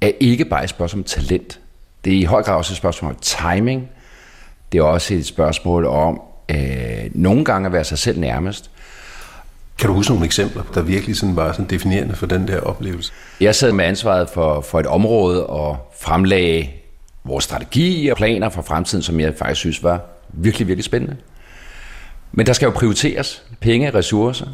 er 0.00 0.10
ikke 0.20 0.44
bare 0.44 0.64
et 0.64 0.70
spørgsmål 0.70 1.00
om 1.00 1.04
talent. 1.04 1.60
Det 2.04 2.12
er 2.12 2.18
i 2.18 2.24
høj 2.24 2.42
grad 2.42 2.56
også 2.56 2.72
et 2.72 2.76
spørgsmål 2.76 3.10
om 3.10 3.18
timing. 3.20 3.88
Det 4.72 4.78
er 4.78 4.82
også 4.82 5.14
et 5.14 5.26
spørgsmål 5.26 5.86
om 5.86 6.20
øh, 6.50 7.10
nogle 7.14 7.44
gange 7.44 7.66
at 7.66 7.72
være 7.72 7.84
sig 7.84 7.98
selv 7.98 8.20
nærmest. 8.20 8.70
Kan 9.78 9.88
du 9.88 9.94
huske 9.94 10.12
nogle 10.12 10.26
eksempler, 10.26 10.62
der 10.74 10.82
virkelig 10.82 11.16
sådan 11.16 11.36
var 11.36 11.52
sådan 11.52 11.66
definerende 11.66 12.14
for 12.14 12.26
den 12.26 12.48
der 12.48 12.60
oplevelse? 12.60 13.12
Jeg 13.40 13.54
sad 13.54 13.72
med 13.72 13.84
ansvaret 13.84 14.30
for, 14.30 14.60
for 14.60 14.80
et 14.80 14.86
område 14.86 15.46
og 15.46 15.92
fremlagde 16.00 16.68
vores 17.24 17.44
strategi 17.44 18.08
og 18.08 18.16
planer 18.16 18.48
for 18.48 18.62
fremtiden, 18.62 19.02
som 19.02 19.20
jeg 19.20 19.34
faktisk 19.38 19.60
synes 19.60 19.82
var 19.82 20.00
virkelig, 20.32 20.68
virkelig 20.68 20.84
spændende. 20.84 21.16
Men 22.32 22.46
der 22.46 22.52
skal 22.52 22.66
jo 22.66 22.72
prioriteres 22.72 23.42
penge 23.60 23.88
og 23.88 23.94
ressourcer. 23.94 24.46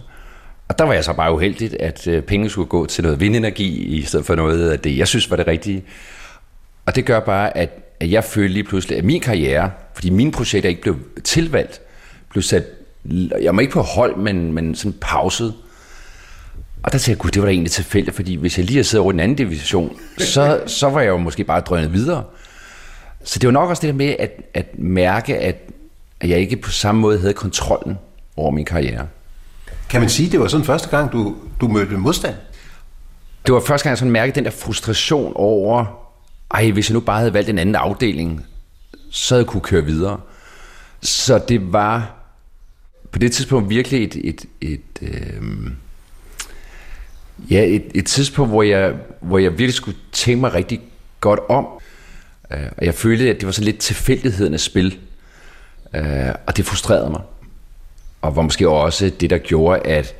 Og 0.69 0.79
der 0.79 0.85
var 0.85 0.93
jeg 0.93 1.05
så 1.05 1.12
bare 1.12 1.35
uheldigt, 1.35 1.75
at 1.75 2.07
øh, 2.07 2.12
pengene 2.12 2.23
penge 2.26 2.50
skulle 2.50 2.69
gå 2.69 2.87
til 2.87 3.05
noget 3.05 3.21
vindenergi, 3.21 3.85
i 3.85 4.02
stedet 4.02 4.26
for 4.26 4.35
noget 4.35 4.71
af 4.71 4.79
det, 4.79 4.99
jeg 4.99 5.09
synes 5.09 5.31
var 5.31 5.37
det 5.37 5.47
rigtige. 5.47 5.85
Og 6.87 6.97
det 6.97 7.05
gør 7.05 7.21
bare, 7.21 7.57
at 7.57 7.71
jeg 8.00 8.25
følte 8.25 8.52
lige 8.52 8.64
pludselig, 8.64 8.99
at 8.99 9.05
min 9.05 9.21
karriere, 9.21 9.71
fordi 9.95 10.11
mine 10.11 10.33
projekter 10.33 10.69
ikke 10.69 10.83
blev 10.83 10.97
tilvalgt, 11.25 11.81
blev 12.31 12.43
sat, 12.43 12.64
jeg 13.40 13.56
var 13.56 13.61
ikke 13.61 13.73
på 13.73 13.82
hold, 13.82 14.16
men, 14.16 14.52
men 14.52 14.75
sådan 14.75 14.94
pauset. 15.00 15.54
Og 16.82 16.92
der 16.92 16.99
tænkte 16.99 17.11
jeg, 17.11 17.18
gud, 17.18 17.30
det 17.30 17.42
var 17.42 17.47
da 17.47 17.52
egentlig 17.52 17.71
tilfældigt, 17.71 18.16
fordi 18.16 18.35
hvis 18.35 18.59
jeg 18.59 18.66
lige 18.66 18.76
havde 18.76 18.85
siddet 18.85 19.02
over 19.02 19.12
i 19.12 19.14
den 19.14 19.21
anden 19.21 19.37
division, 19.37 19.97
så, 20.18 20.62
så 20.66 20.90
var 20.90 21.00
jeg 21.00 21.09
jo 21.09 21.16
måske 21.16 21.44
bare 21.44 21.61
drønet 21.61 21.92
videre. 21.92 22.25
Så 23.25 23.38
det 23.38 23.47
var 23.47 23.52
nok 23.52 23.71
også 23.71 23.80
det 23.80 23.88
der 23.88 23.94
med 23.94 24.16
at, 24.18 24.30
at 24.54 24.78
mærke, 24.78 25.38
at, 25.38 25.56
at 26.21 26.28
jeg 26.28 26.38
ikke 26.38 26.56
på 26.56 26.71
samme 26.71 27.00
måde 27.00 27.18
havde 27.21 27.35
kontrollen 27.35 27.99
over 28.37 28.50
min 28.50 28.64
karriere. 28.64 29.06
Kan 29.90 30.00
man 30.00 30.11
sige, 30.11 30.30
det 30.30 30.40
var 30.40 30.49
sådan 30.49 30.66
første 30.66 30.88
gang, 30.88 31.12
du, 31.12 31.37
du 31.61 31.68
mødte 31.68 31.97
modstand? 31.97 32.35
Det 33.47 33.54
var 33.54 33.61
første 33.61 33.85
gang, 33.85 33.90
jeg 33.90 33.99
sådan 33.99 34.12
mærkede 34.12 34.35
den 34.35 34.44
der 34.44 34.50
frustration 34.50 35.32
over, 35.37 35.85
ej, 36.50 36.71
hvis 36.71 36.90
jeg 36.90 36.94
nu 36.94 37.00
bare 37.00 37.18
havde 37.18 37.35
valgt 37.35 37.50
en 37.50 37.59
anden 37.59 37.75
afdeling, 37.75 38.47
så 39.11 39.35
havde 39.35 39.42
jeg 39.42 39.49
kunne 39.49 39.61
køre 39.61 39.85
videre. 39.85 40.21
Så 41.02 41.38
det 41.49 41.73
var 41.73 42.22
på 43.12 43.19
det 43.19 43.33
tidspunkt 43.33 43.71
virkelig 43.71 44.04
et, 44.04 44.16
et, 44.16 44.47
et, 44.61 44.81
øh, 45.02 45.42
ja, 47.50 47.64
et, 47.64 47.85
et 47.95 48.07
tidspunkt, 48.07 48.50
hvor 48.52 48.62
jeg, 48.62 48.95
hvor 49.21 49.38
jeg 49.38 49.50
virkelig 49.50 49.75
skulle 49.75 49.99
tænke 50.12 50.40
mig 50.40 50.54
rigtig 50.54 50.81
godt 51.21 51.40
om. 51.49 51.66
Øh, 52.50 52.66
og 52.76 52.85
jeg 52.85 52.95
følte, 52.95 53.31
at 53.31 53.37
det 53.37 53.47
var 53.47 53.52
så 53.52 53.62
lidt 53.62 53.78
tilfældighedernes 53.78 54.62
spil. 54.62 54.99
Øh, 55.95 56.35
og 56.47 56.57
det 56.57 56.64
frustrerede 56.64 57.11
mig. 57.11 57.21
Og 58.23 58.37
var 58.37 58.42
måske 58.42 58.69
også 58.69 59.12
det, 59.21 59.31
der 59.31 59.38
gjorde, 59.38 59.81
at 59.81 60.14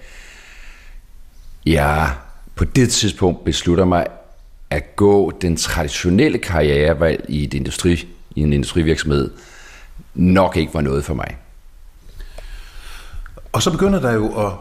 jeg 1.67 2.11
på 2.55 2.65
det 2.65 2.91
tidspunkt 2.91 3.45
beslutter 3.45 3.85
mig 3.85 4.07
at 4.71 4.97
gå 4.97 5.31
den 5.31 5.57
traditionelle 5.57 6.39
karrierevalg 6.39 7.25
i, 7.29 7.45
et 7.45 7.55
industri, 7.55 8.09
i 8.37 8.41
en 8.41 8.53
industrivirksomhed 8.53 9.31
nok 10.15 10.57
ikke 10.57 10.75
var 10.75 10.81
noget 10.81 11.05
for 11.05 11.15
mig. 11.15 11.37
Og 13.53 13.63
så 13.63 13.71
begynder 13.71 14.01
der 14.01 14.13
jo 14.13 14.47
at 14.47 14.53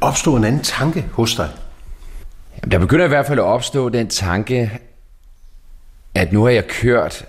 opstå 0.00 0.36
en 0.36 0.44
anden 0.44 0.62
tanke 0.62 1.06
hos 1.12 1.34
dig. 1.34 1.48
Jamen, 2.56 2.70
der 2.70 2.78
begynder 2.78 3.04
i 3.04 3.08
hvert 3.08 3.26
fald 3.26 3.38
at 3.38 3.44
opstå 3.44 3.88
den 3.88 4.08
tanke, 4.08 4.78
at 6.14 6.32
nu 6.32 6.44
har 6.44 6.50
jeg 6.50 6.66
kørt 6.66 7.24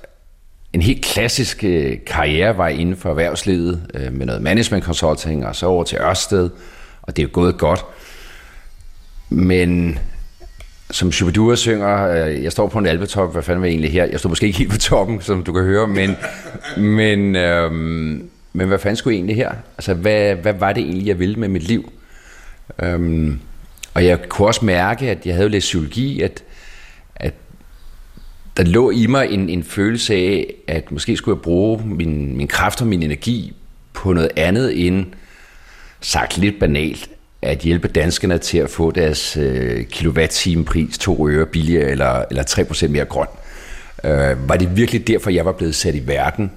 en 0.73 0.81
helt 0.81 1.05
klassisk 1.05 1.63
øh, 1.63 1.97
karrierevej 2.07 2.69
inden 2.69 2.95
for 2.95 3.09
erhvervslivet 3.09 3.91
øh, 3.93 4.13
med 4.13 4.25
noget 4.25 4.41
management 4.41 4.85
consulting 4.85 5.45
og 5.45 5.55
så 5.55 5.65
over 5.65 5.83
til 5.83 5.97
Ørsted, 5.97 6.49
og 7.01 7.15
det 7.15 7.21
er 7.21 7.27
jo 7.27 7.29
gået 7.33 7.57
godt. 7.57 7.85
Men 9.29 9.99
som 10.91 11.11
Shubidua 11.11 11.55
synger, 11.55 12.07
øh, 12.07 12.43
jeg 12.43 12.51
står 12.51 12.67
på 12.67 12.79
en 12.79 12.85
albetop, 12.85 13.31
hvad 13.31 13.43
fanden 13.43 13.61
var 13.61 13.65
jeg 13.65 13.71
egentlig 13.71 13.91
her? 13.91 14.05
Jeg 14.05 14.19
står 14.19 14.29
måske 14.29 14.45
ikke 14.45 14.57
helt 14.57 14.71
på 14.71 14.77
toppen, 14.77 15.21
som 15.21 15.43
du 15.43 15.53
kan 15.53 15.63
høre, 15.63 15.87
men, 15.87 16.15
men, 16.77 17.35
øhm, 17.35 18.29
men 18.53 18.67
hvad 18.67 18.79
fanden 18.79 18.95
skulle 18.95 19.13
jeg 19.13 19.17
egentlig 19.17 19.35
her? 19.35 19.51
Altså, 19.77 19.93
hvad, 19.93 20.35
hvad 20.35 20.53
var 20.53 20.73
det 20.73 20.83
egentlig, 20.83 21.07
jeg 21.07 21.19
ville 21.19 21.35
med 21.35 21.47
mit 21.47 21.63
liv? 21.63 21.91
Øhm, 22.79 23.39
og 23.93 24.05
jeg 24.05 24.29
kunne 24.29 24.47
også 24.47 24.65
mærke, 24.65 25.09
at 25.09 25.25
jeg 25.25 25.35
havde 25.35 25.49
læst 25.49 25.65
psykologi, 25.65 26.21
at, 26.21 26.43
at 27.15 27.33
der 28.57 28.63
lå 28.63 28.91
i 28.91 29.07
mig 29.07 29.31
en, 29.31 29.49
en 29.49 29.63
følelse 29.63 30.13
af, 30.13 30.53
at 30.67 30.91
måske 30.91 31.17
skulle 31.17 31.37
jeg 31.37 31.41
bruge 31.41 31.85
min, 31.85 32.37
min 32.37 32.47
kraft 32.47 32.81
og 32.81 32.87
min 32.87 33.03
energi 33.03 33.55
på 33.93 34.13
noget 34.13 34.31
andet 34.35 34.87
end, 34.87 35.05
sagt 36.01 36.37
lidt 36.37 36.59
banalt, 36.59 37.09
at 37.41 37.59
hjælpe 37.59 37.87
danskerne 37.87 38.37
til 38.37 38.57
at 38.57 38.69
få 38.69 38.91
deres 38.91 39.37
øh, 39.37 39.85
kilowatt-time 39.85 40.65
pris 40.65 40.97
to 40.97 41.29
øre 41.29 41.45
billigere 41.45 41.89
eller, 41.89 42.25
eller 42.29 42.43
3% 42.43 42.87
mere 42.87 43.05
grøn. 43.05 43.27
Øh, 44.03 44.49
var 44.49 44.55
det 44.55 44.77
virkelig 44.77 45.07
derfor, 45.07 45.29
jeg 45.29 45.45
var 45.45 45.51
blevet 45.51 45.75
sat 45.75 45.95
i 45.95 46.07
verden? 46.07 46.51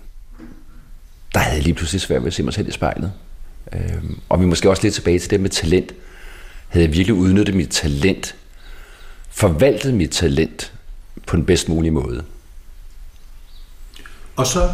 Der 1.34 1.40
havde 1.40 1.56
jeg 1.56 1.62
lige 1.62 1.74
pludselig 1.74 2.00
svært 2.00 2.22
ved 2.22 2.26
at 2.26 2.34
se 2.34 2.42
mig 2.42 2.54
selv 2.54 2.68
i 2.68 2.72
spejlet. 2.72 3.12
Øh, 3.72 4.02
og 4.28 4.40
vi 4.40 4.46
måske 4.46 4.70
også 4.70 4.82
lidt 4.82 4.94
tilbage 4.94 5.18
til 5.18 5.30
det 5.30 5.40
med 5.40 5.50
talent. 5.50 5.92
Havde 6.68 6.86
jeg 6.86 6.94
virkelig 6.94 7.14
udnyttet 7.14 7.54
mit 7.54 7.68
talent, 7.68 8.34
forvaltet 9.30 9.94
mit 9.94 10.10
talent 10.10 10.72
på 11.26 11.36
den 11.36 11.46
bedst 11.46 11.68
mulige 11.68 11.90
måde. 11.90 12.24
Og 14.36 14.46
så 14.46 14.70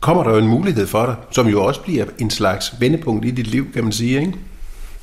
kommer 0.00 0.22
der 0.22 0.30
jo 0.30 0.38
en 0.38 0.48
mulighed 0.48 0.86
for 0.86 1.06
dig, 1.06 1.16
som 1.30 1.48
jo 1.48 1.64
også 1.64 1.80
bliver 1.80 2.04
en 2.18 2.30
slags 2.30 2.74
vendepunkt 2.80 3.24
i 3.24 3.30
dit 3.30 3.46
liv, 3.46 3.72
kan 3.72 3.84
man 3.84 3.92
sige, 3.92 4.20
ikke? 4.20 4.34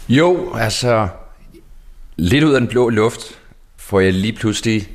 Jo, 0.09 0.55
altså 0.55 1.07
lidt 2.17 2.43
ud 2.43 2.53
af 2.53 2.59
den 2.61 2.69
blå 2.69 2.89
luft 2.89 3.19
får 3.77 3.99
jeg 3.99 4.13
lige 4.13 4.33
pludselig 4.33 4.89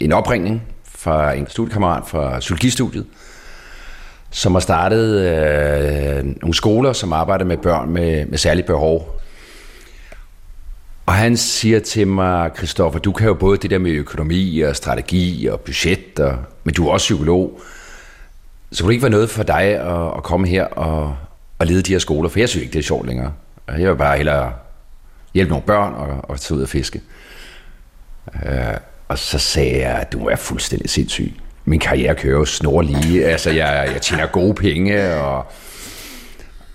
en 0.00 0.12
opringning 0.12 0.62
fra 0.84 1.32
en 1.32 1.46
studiekammerat 1.50 2.08
fra 2.08 2.38
psykologistudiet, 2.38 3.06
som 4.30 4.52
har 4.52 4.60
startet 4.60 5.20
øh, 5.20 6.24
nogle 6.24 6.54
skoler, 6.54 6.92
som 6.92 7.12
arbejder 7.12 7.44
med 7.44 7.56
børn 7.56 7.90
med, 7.90 8.26
med 8.26 8.38
særlige 8.38 8.66
behov. 8.66 9.20
Og 11.06 11.14
han 11.14 11.36
siger 11.36 11.80
til 11.80 12.06
mig, 12.06 12.52
Kristoffer, 12.54 13.00
du 13.00 13.12
kan 13.12 13.26
jo 13.26 13.34
både 13.34 13.58
det 13.58 13.70
der 13.70 13.78
med 13.78 13.90
økonomi 13.90 14.60
og 14.60 14.76
strategi 14.76 15.46
og 15.46 15.60
budget, 15.60 16.20
og, 16.20 16.38
men 16.64 16.74
du 16.74 16.88
er 16.88 16.92
også 16.92 17.04
psykolog. 17.04 17.60
Så 18.72 18.82
kunne 18.82 18.88
det 18.88 18.94
ikke 18.94 19.02
være 19.02 19.10
noget 19.10 19.30
for 19.30 19.42
dig 19.42 19.62
at, 19.62 20.16
at 20.16 20.22
komme 20.22 20.48
her 20.48 20.64
og, 20.64 21.16
og 21.58 21.66
lede 21.66 21.82
de 21.82 21.92
her 21.92 21.98
skoler? 21.98 22.28
For 22.28 22.38
jeg 22.38 22.48
synes 22.48 22.62
ikke, 22.62 22.72
det 22.72 22.78
er 22.78 22.82
sjovt 22.82 23.06
længere. 23.06 23.32
Jeg 23.68 23.90
vil 23.90 23.96
bare 23.96 24.16
hellere 24.16 24.52
hjælpe 25.34 25.50
nogle 25.50 25.66
børn 25.66 25.94
og, 25.94 26.30
og 26.30 26.40
tage 26.40 26.58
ud 26.58 26.62
og 26.62 26.68
fiske. 26.68 27.00
Øh, 28.46 28.76
og 29.08 29.18
så 29.18 29.38
sagde 29.38 29.78
jeg, 29.78 29.96
at 29.96 30.12
du 30.12 30.26
er 30.26 30.36
fuldstændig 30.36 30.90
sindssyg. 30.90 31.34
Min 31.68 31.80
karriere 31.80 32.14
kører 32.14 32.38
jo 32.38 32.44
snorlige. 32.44 33.26
Altså, 33.26 33.50
jeg, 33.50 33.90
jeg 33.92 34.02
tjener 34.02 34.26
gode 34.26 34.54
penge, 34.54 35.14
og, 35.14 35.46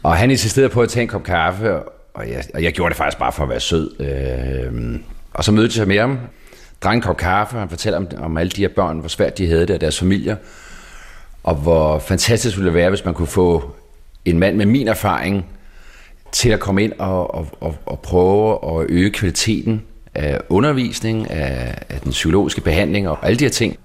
og 0.03 0.17
han 0.17 0.31
insisterede 0.31 0.69
på 0.69 0.81
at 0.81 0.89
tage 0.89 1.01
en 1.01 1.07
kop 1.07 1.23
kaffe, 1.23 1.75
og 2.13 2.29
jeg, 2.29 2.43
og 2.53 2.63
jeg 2.63 2.73
gjorde 2.73 2.89
det 2.89 2.97
faktisk 2.97 3.19
bare 3.19 3.31
for 3.31 3.43
at 3.43 3.49
være 3.49 3.59
sød. 3.59 4.01
Øh, 4.01 4.99
og 5.33 5.43
så 5.43 5.51
mødte 5.51 5.79
jeg 5.79 5.87
med 5.87 5.99
ham, 5.99 6.19
drak 6.81 6.95
en 6.95 7.01
kop 7.01 7.17
kaffe, 7.17 7.55
og 7.55 7.59
han 7.59 7.69
fortalte 7.69 7.95
om, 7.95 8.07
om 8.17 8.37
alle 8.37 8.49
de 8.49 8.61
her 8.61 8.69
børn, 8.75 8.99
hvor 8.99 9.09
svært 9.09 9.37
de 9.37 9.47
havde 9.47 9.61
det, 9.61 9.75
og 9.75 9.81
deres 9.81 9.99
familier, 9.99 10.35
og 11.43 11.55
hvor 11.55 11.99
fantastisk 11.99 12.57
ville 12.57 12.67
det 12.67 12.73
være, 12.73 12.89
hvis 12.89 13.05
man 13.05 13.13
kunne 13.13 13.27
få 13.27 13.75
en 14.25 14.39
mand 14.39 14.55
med 14.55 14.65
min 14.65 14.87
erfaring 14.87 15.45
til 16.31 16.49
at 16.49 16.59
komme 16.59 16.83
ind 16.83 16.93
og, 16.99 17.35
og, 17.35 17.47
og, 17.59 17.75
og 17.85 17.99
prøve 17.99 18.79
at 18.79 18.85
øge 18.89 19.09
kvaliteten 19.11 19.81
af 20.15 20.39
undervisning, 20.49 21.31
af, 21.31 21.77
af 21.89 21.99
den 21.99 22.11
psykologiske 22.11 22.61
behandling 22.61 23.09
og 23.09 23.25
alle 23.25 23.39
de 23.39 23.43
her 23.43 23.51
ting. 23.51 23.77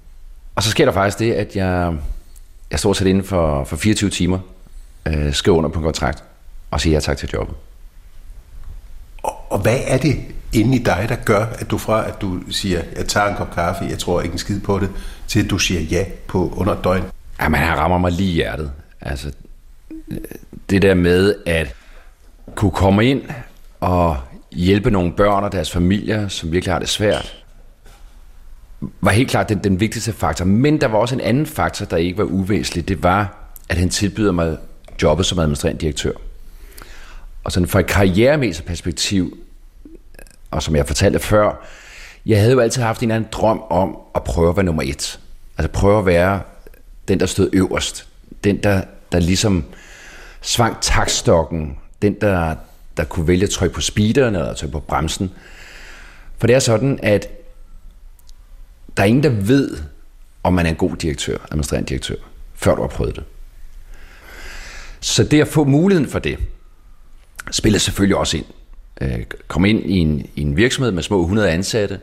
Og 0.56 0.62
så 0.62 0.70
sker 0.70 0.84
der 0.84 0.92
faktisk 0.92 1.18
det, 1.18 1.32
at 1.32 1.56
jeg, 1.56 1.94
jeg 2.70 2.78
står 2.78 2.92
til 2.92 3.06
inden 3.06 3.24
for, 3.24 3.64
for 3.64 3.76
24 3.76 4.10
timer, 4.10 4.38
øh, 5.06 5.32
skriver 5.32 5.58
under 5.58 5.70
på 5.70 5.78
en 5.78 5.84
kontrakt 5.84 6.24
og 6.70 6.80
siger 6.80 6.94
ja 6.94 7.00
tak 7.00 7.18
til 7.18 7.30
jobbet. 7.32 7.56
Og, 9.22 9.52
og 9.52 9.58
hvad 9.58 9.78
er 9.86 9.98
det 9.98 10.20
inde 10.52 10.76
i 10.76 10.78
dig, 10.78 11.06
der 11.08 11.16
gør, 11.16 11.46
at 11.58 11.70
du 11.70 11.78
fra, 11.78 12.08
at 12.08 12.20
du 12.20 12.40
siger, 12.50 12.82
jeg 12.96 13.06
tager 13.06 13.26
en 13.28 13.36
kop 13.36 13.54
kaffe, 13.54 13.84
jeg 13.84 13.98
tror 13.98 14.20
ikke 14.20 14.32
en 14.32 14.38
skid 14.38 14.60
på 14.60 14.78
det, 14.78 14.90
til 15.28 15.44
at 15.44 15.50
du 15.50 15.58
siger 15.58 15.80
ja 15.80 16.04
på 16.26 16.52
under 16.56 16.72
et 16.72 16.84
døgn? 16.84 17.04
Jamen, 17.40 17.60
han 17.60 17.78
rammer 17.78 17.98
mig 17.98 18.12
lige 18.12 18.30
i 18.30 18.34
hjertet. 18.34 18.72
Altså, 19.00 19.32
det 20.70 20.82
der 20.82 20.94
med 20.94 21.34
at 21.46 21.74
kunne 22.54 22.70
komme 22.70 23.06
ind 23.06 23.22
og 23.80 24.16
hjælpe 24.52 24.90
nogle 24.90 25.12
børn 25.12 25.44
og 25.44 25.52
deres 25.52 25.70
familier, 25.70 26.28
som 26.28 26.52
virkelig 26.52 26.74
har 26.74 26.78
det 26.78 26.88
svært, 26.88 27.45
var 28.80 29.10
helt 29.10 29.30
klart 29.30 29.48
den, 29.48 29.58
den 29.58 29.80
vigtigste 29.80 30.12
faktor. 30.12 30.44
Men 30.44 30.80
der 30.80 30.88
var 30.88 30.98
også 30.98 31.14
en 31.14 31.20
anden 31.20 31.46
faktor, 31.46 31.86
der 31.86 31.96
ikke 31.96 32.18
var 32.18 32.24
uvæsentlig. 32.24 32.88
Det 32.88 33.02
var, 33.02 33.52
at 33.68 33.76
han 33.76 33.88
tilbyder 33.88 34.32
mig 34.32 34.56
jobbet 35.02 35.26
som 35.26 35.38
administrerende 35.38 35.80
direktør. 35.80 36.12
Og 37.44 37.52
sådan 37.52 37.68
fra 37.68 37.80
et 37.80 37.86
karrieremæssigt 37.86 38.68
perspektiv, 38.68 39.38
og 40.50 40.62
som 40.62 40.76
jeg 40.76 40.86
fortalte 40.86 41.18
før, 41.18 41.66
jeg 42.26 42.38
havde 42.40 42.52
jo 42.52 42.60
altid 42.60 42.82
haft 42.82 43.00
en 43.00 43.04
eller 43.04 43.14
anden 43.14 43.30
drøm 43.32 43.62
om 43.70 43.98
at 44.14 44.24
prøve 44.24 44.48
at 44.48 44.56
være 44.56 44.64
nummer 44.64 44.82
et. 44.82 45.20
Altså 45.58 45.70
prøve 45.72 45.98
at 45.98 46.06
være 46.06 46.40
den, 47.08 47.20
der 47.20 47.26
stod 47.26 47.50
øverst. 47.52 48.08
Den, 48.44 48.62
der, 48.62 48.82
der 49.12 49.20
ligesom 49.20 49.64
svang 50.40 50.76
takstokken. 50.80 51.78
Den, 52.02 52.14
der, 52.20 52.54
der 52.96 53.04
kunne 53.04 53.28
vælge 53.28 53.44
at 53.44 53.50
trykke 53.50 53.74
på 53.74 53.80
speederen 53.80 54.34
eller 54.34 54.54
trykke 54.54 54.72
på 54.72 54.80
bremsen. 54.80 55.30
For 56.38 56.46
det 56.46 56.56
er 56.56 56.60
sådan, 56.60 56.98
at 57.02 57.28
der 58.96 59.02
er 59.02 59.06
ingen, 59.06 59.22
der 59.22 59.28
ved, 59.28 59.76
om 60.42 60.52
man 60.52 60.66
er 60.66 60.70
en 60.70 60.76
god 60.76 60.96
direktør, 60.96 61.38
administrerende 61.50 61.88
direktør, 61.88 62.16
før 62.54 62.74
du 62.74 62.80
har 62.80 62.88
prøvet 62.88 63.16
det. 63.16 63.24
Så 65.00 65.24
det 65.24 65.40
at 65.40 65.48
få 65.48 65.64
muligheden 65.64 66.10
for 66.10 66.18
det, 66.18 66.38
spiller 67.50 67.78
selvfølgelig 67.78 68.16
også 68.16 68.36
ind. 68.36 68.46
Øh, 69.00 69.24
kom 69.48 69.64
ind 69.64 69.90
i 69.90 69.98
en, 69.98 70.26
i 70.34 70.42
en 70.42 70.56
virksomhed 70.56 70.92
med 70.92 71.02
små 71.02 71.20
100 71.20 71.50
ansatte, 71.50 72.00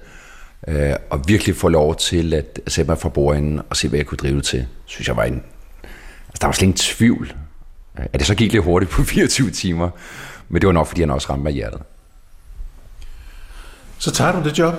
øh, 0.68 0.94
og 1.10 1.28
virkelig 1.28 1.56
få 1.56 1.68
lov 1.68 1.96
til 1.96 2.34
at 2.34 2.60
sætte 2.68 2.92
mig 2.92 2.98
fra 2.98 3.10
bordenden 3.10 3.62
og 3.70 3.78
se, 3.78 3.88
hvad 3.88 4.00
jeg 4.00 4.06
kunne 4.06 4.18
drive 4.18 4.36
det 4.36 4.44
til, 4.46 4.66
synes 4.86 5.08
jeg 5.08 5.18
var 5.18 5.24
en... 5.24 5.44
Altså, 6.28 6.40
der 6.42 6.48
var 6.48 6.52
slet 6.52 6.64
ingen 6.64 6.78
tvivl. 6.78 7.34
At 7.96 8.20
det 8.20 8.28
så 8.28 8.36
gik 8.36 8.54
lidt 8.54 8.64
hurtigt 8.64 8.92
på 8.92 9.04
24 9.14 9.52
timer, 9.52 9.90
men 10.50 10.62
det 10.62 10.68
var 10.68 10.74
nok, 10.74 10.88
fordi 10.88 11.02
han 11.02 11.12
også 11.12 11.30
ramte 11.30 11.44
mig 11.44 11.52
i 11.52 11.56
hjertet. 11.56 11.82
Så 13.98 14.12
tager 14.12 14.32
du 14.32 14.50
det 14.50 14.60
job, 14.60 14.74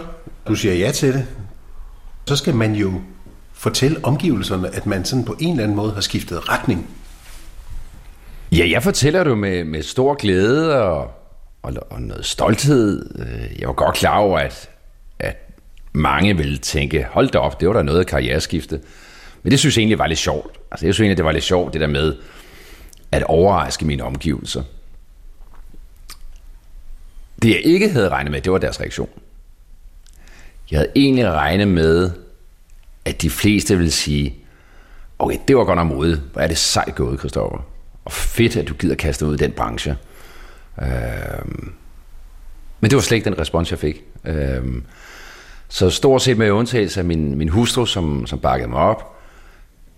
du 0.48 0.54
siger 0.54 0.74
ja 0.74 0.92
til 0.92 1.14
det, 1.14 1.26
så 2.26 2.36
skal 2.36 2.54
man 2.54 2.74
jo 2.74 2.92
fortælle 3.52 4.04
omgivelserne, 4.04 4.74
at 4.74 4.86
man 4.86 5.04
sådan 5.04 5.24
på 5.24 5.36
en 5.40 5.50
eller 5.50 5.62
anden 5.62 5.76
måde 5.76 5.92
har 5.92 6.00
skiftet 6.00 6.48
retning. 6.48 6.88
Ja, 8.52 8.68
jeg 8.70 8.82
fortæller 8.82 9.24
det 9.24 9.38
med, 9.38 9.64
med 9.64 9.82
stor 9.82 10.14
glæde 10.14 10.82
og, 10.82 11.10
og, 11.62 11.74
og 11.90 12.02
noget 12.02 12.26
stolthed. 12.26 13.10
Øh, 13.18 13.60
jeg 13.60 13.68
var 13.68 13.74
godt 13.74 13.96
klar 13.96 14.18
over, 14.18 14.38
at, 14.38 14.70
at 15.18 15.36
mange 15.92 16.36
ville 16.36 16.58
tænke, 16.58 17.06
hold 17.10 17.28
da 17.28 17.38
op, 17.38 17.60
det 17.60 17.68
var 17.68 17.74
da 17.74 17.82
noget 17.82 18.00
af 18.00 18.06
karriereskifte. 18.06 18.80
Men 19.42 19.50
det 19.50 19.58
synes 19.58 19.76
jeg 19.76 19.80
egentlig 19.80 19.98
var 19.98 20.06
lidt 20.06 20.18
sjovt. 20.18 20.60
Altså, 20.70 20.86
jeg 20.86 20.94
synes 20.94 21.04
egentlig, 21.04 21.16
det 21.16 21.24
var 21.24 21.32
lidt 21.32 21.44
sjovt, 21.44 21.72
det 21.72 21.80
der 21.80 21.86
med 21.86 22.16
at 23.12 23.22
overraske 23.22 23.84
mine 23.84 24.04
omgivelser. 24.04 24.62
Det 27.42 27.50
jeg 27.50 27.60
ikke 27.64 27.90
havde 27.90 28.08
regnet 28.08 28.30
med, 28.30 28.40
det 28.40 28.52
var 28.52 28.58
deres 28.58 28.80
reaktion. 28.80 29.08
Jeg 30.70 30.78
havde 30.78 30.90
egentlig 30.96 31.30
regnet 31.30 31.68
med, 31.68 32.10
at 33.04 33.22
de 33.22 33.30
fleste 33.30 33.76
ville 33.76 33.90
sige, 33.90 34.34
okay, 35.18 35.38
det 35.48 35.56
var 35.56 35.64
godt 35.64 35.76
nok 35.76 35.86
modet. 35.86 36.22
Hvor 36.32 36.42
er 36.42 36.46
det 36.46 36.58
sejt 36.58 36.94
gået, 36.94 37.18
Christoffer. 37.18 37.66
Og 38.04 38.12
fedt, 38.12 38.56
at 38.56 38.68
du 38.68 38.74
gider 38.74 38.94
kaste 38.94 39.26
ud 39.26 39.34
i 39.34 39.38
den 39.38 39.52
branche. 39.52 39.96
Øh, 40.82 40.88
men 42.80 42.90
det 42.90 42.96
var 42.96 43.02
slet 43.02 43.16
ikke 43.16 43.30
den 43.30 43.38
respons, 43.38 43.70
jeg 43.70 43.78
fik. 43.78 44.04
Øh, 44.24 44.62
så 45.68 45.90
stort 45.90 46.22
set 46.22 46.38
med 46.38 46.50
undtagelse 46.50 47.00
af 47.00 47.04
min, 47.04 47.38
min 47.38 47.48
hustru, 47.48 47.86
som, 47.86 48.26
som 48.26 48.38
bakkede 48.38 48.70
mig 48.70 48.80
op, 48.80 49.16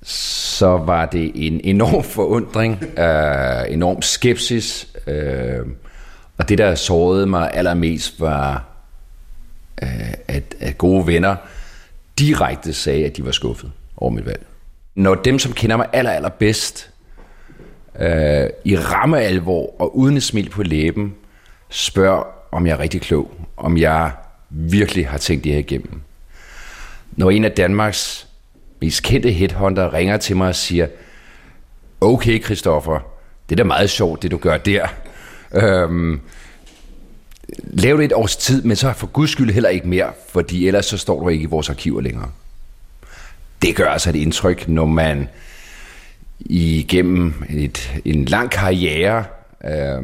så 0.02 0.76
var 0.76 1.06
det 1.06 1.32
en 1.34 1.60
enorm 1.64 2.04
forundring, 2.04 2.82
øh, 2.98 3.72
enorm 3.72 4.02
skepsis, 4.02 4.88
øh, 5.06 5.66
og 6.38 6.48
det, 6.48 6.58
der 6.58 6.74
sårede 6.74 7.26
mig 7.26 7.50
allermest, 7.54 8.20
var, 8.20 8.75
at, 9.78 10.54
at 10.60 10.78
gode 10.78 11.06
venner 11.06 11.36
direkte 12.18 12.72
sagde, 12.72 13.04
at 13.04 13.16
de 13.16 13.24
var 13.24 13.30
skuffet 13.32 13.72
over 13.96 14.10
mit 14.10 14.26
valg. 14.26 14.46
Når 14.94 15.14
dem, 15.14 15.38
som 15.38 15.52
kender 15.52 15.76
mig 15.76 15.86
aller, 15.92 16.10
aller 16.10 16.28
bedst, 16.28 16.90
øh, 17.98 18.48
i 18.64 18.76
ramme 18.76 19.20
alvor 19.20 19.74
og 19.80 19.96
uden 19.96 20.16
et 20.16 20.22
smil 20.22 20.50
på 20.50 20.62
læben, 20.62 21.14
spørger, 21.70 22.22
om 22.52 22.66
jeg 22.66 22.72
er 22.72 22.78
rigtig 22.78 23.00
klog, 23.00 23.34
om 23.56 23.76
jeg 23.76 24.10
virkelig 24.50 25.08
har 25.08 25.18
tænkt 25.18 25.44
det 25.44 25.52
her 25.52 25.58
igennem. 25.58 26.00
Når 27.12 27.30
en 27.30 27.44
af 27.44 27.52
Danmarks 27.52 28.26
mest 28.80 29.02
kendte 29.02 29.30
headhunter 29.30 29.94
ringer 29.94 30.16
til 30.16 30.36
mig 30.36 30.48
og 30.48 30.54
siger, 30.54 30.86
okay 32.00 32.44
Christoffer, 32.44 33.00
det 33.48 33.54
er 33.54 33.56
da 33.56 33.64
meget 33.64 33.90
sjovt, 33.90 34.22
det 34.22 34.30
du 34.30 34.36
gør 34.36 34.56
der. 34.56 34.86
Øhm, 35.52 36.20
lav 37.62 37.96
det 37.96 38.04
et 38.04 38.12
års 38.12 38.36
tid, 38.36 38.62
men 38.62 38.76
så 38.76 38.92
for 38.92 39.06
guds 39.06 39.30
skyld 39.30 39.50
heller 39.50 39.68
ikke 39.68 39.88
mere, 39.88 40.12
fordi 40.28 40.66
ellers 40.66 40.86
så 40.86 40.98
står 40.98 41.20
du 41.20 41.28
ikke 41.28 41.42
i 41.42 41.46
vores 41.46 41.70
arkiver 41.70 42.00
længere. 42.00 42.30
Det 43.62 43.76
gør 43.76 43.88
altså 43.88 44.10
et 44.10 44.16
indtryk, 44.16 44.68
når 44.68 44.84
man 44.84 45.28
igennem 46.40 47.44
et, 47.50 48.00
en 48.04 48.24
lang 48.24 48.50
karriere 48.50 49.24
øh, 49.64 50.02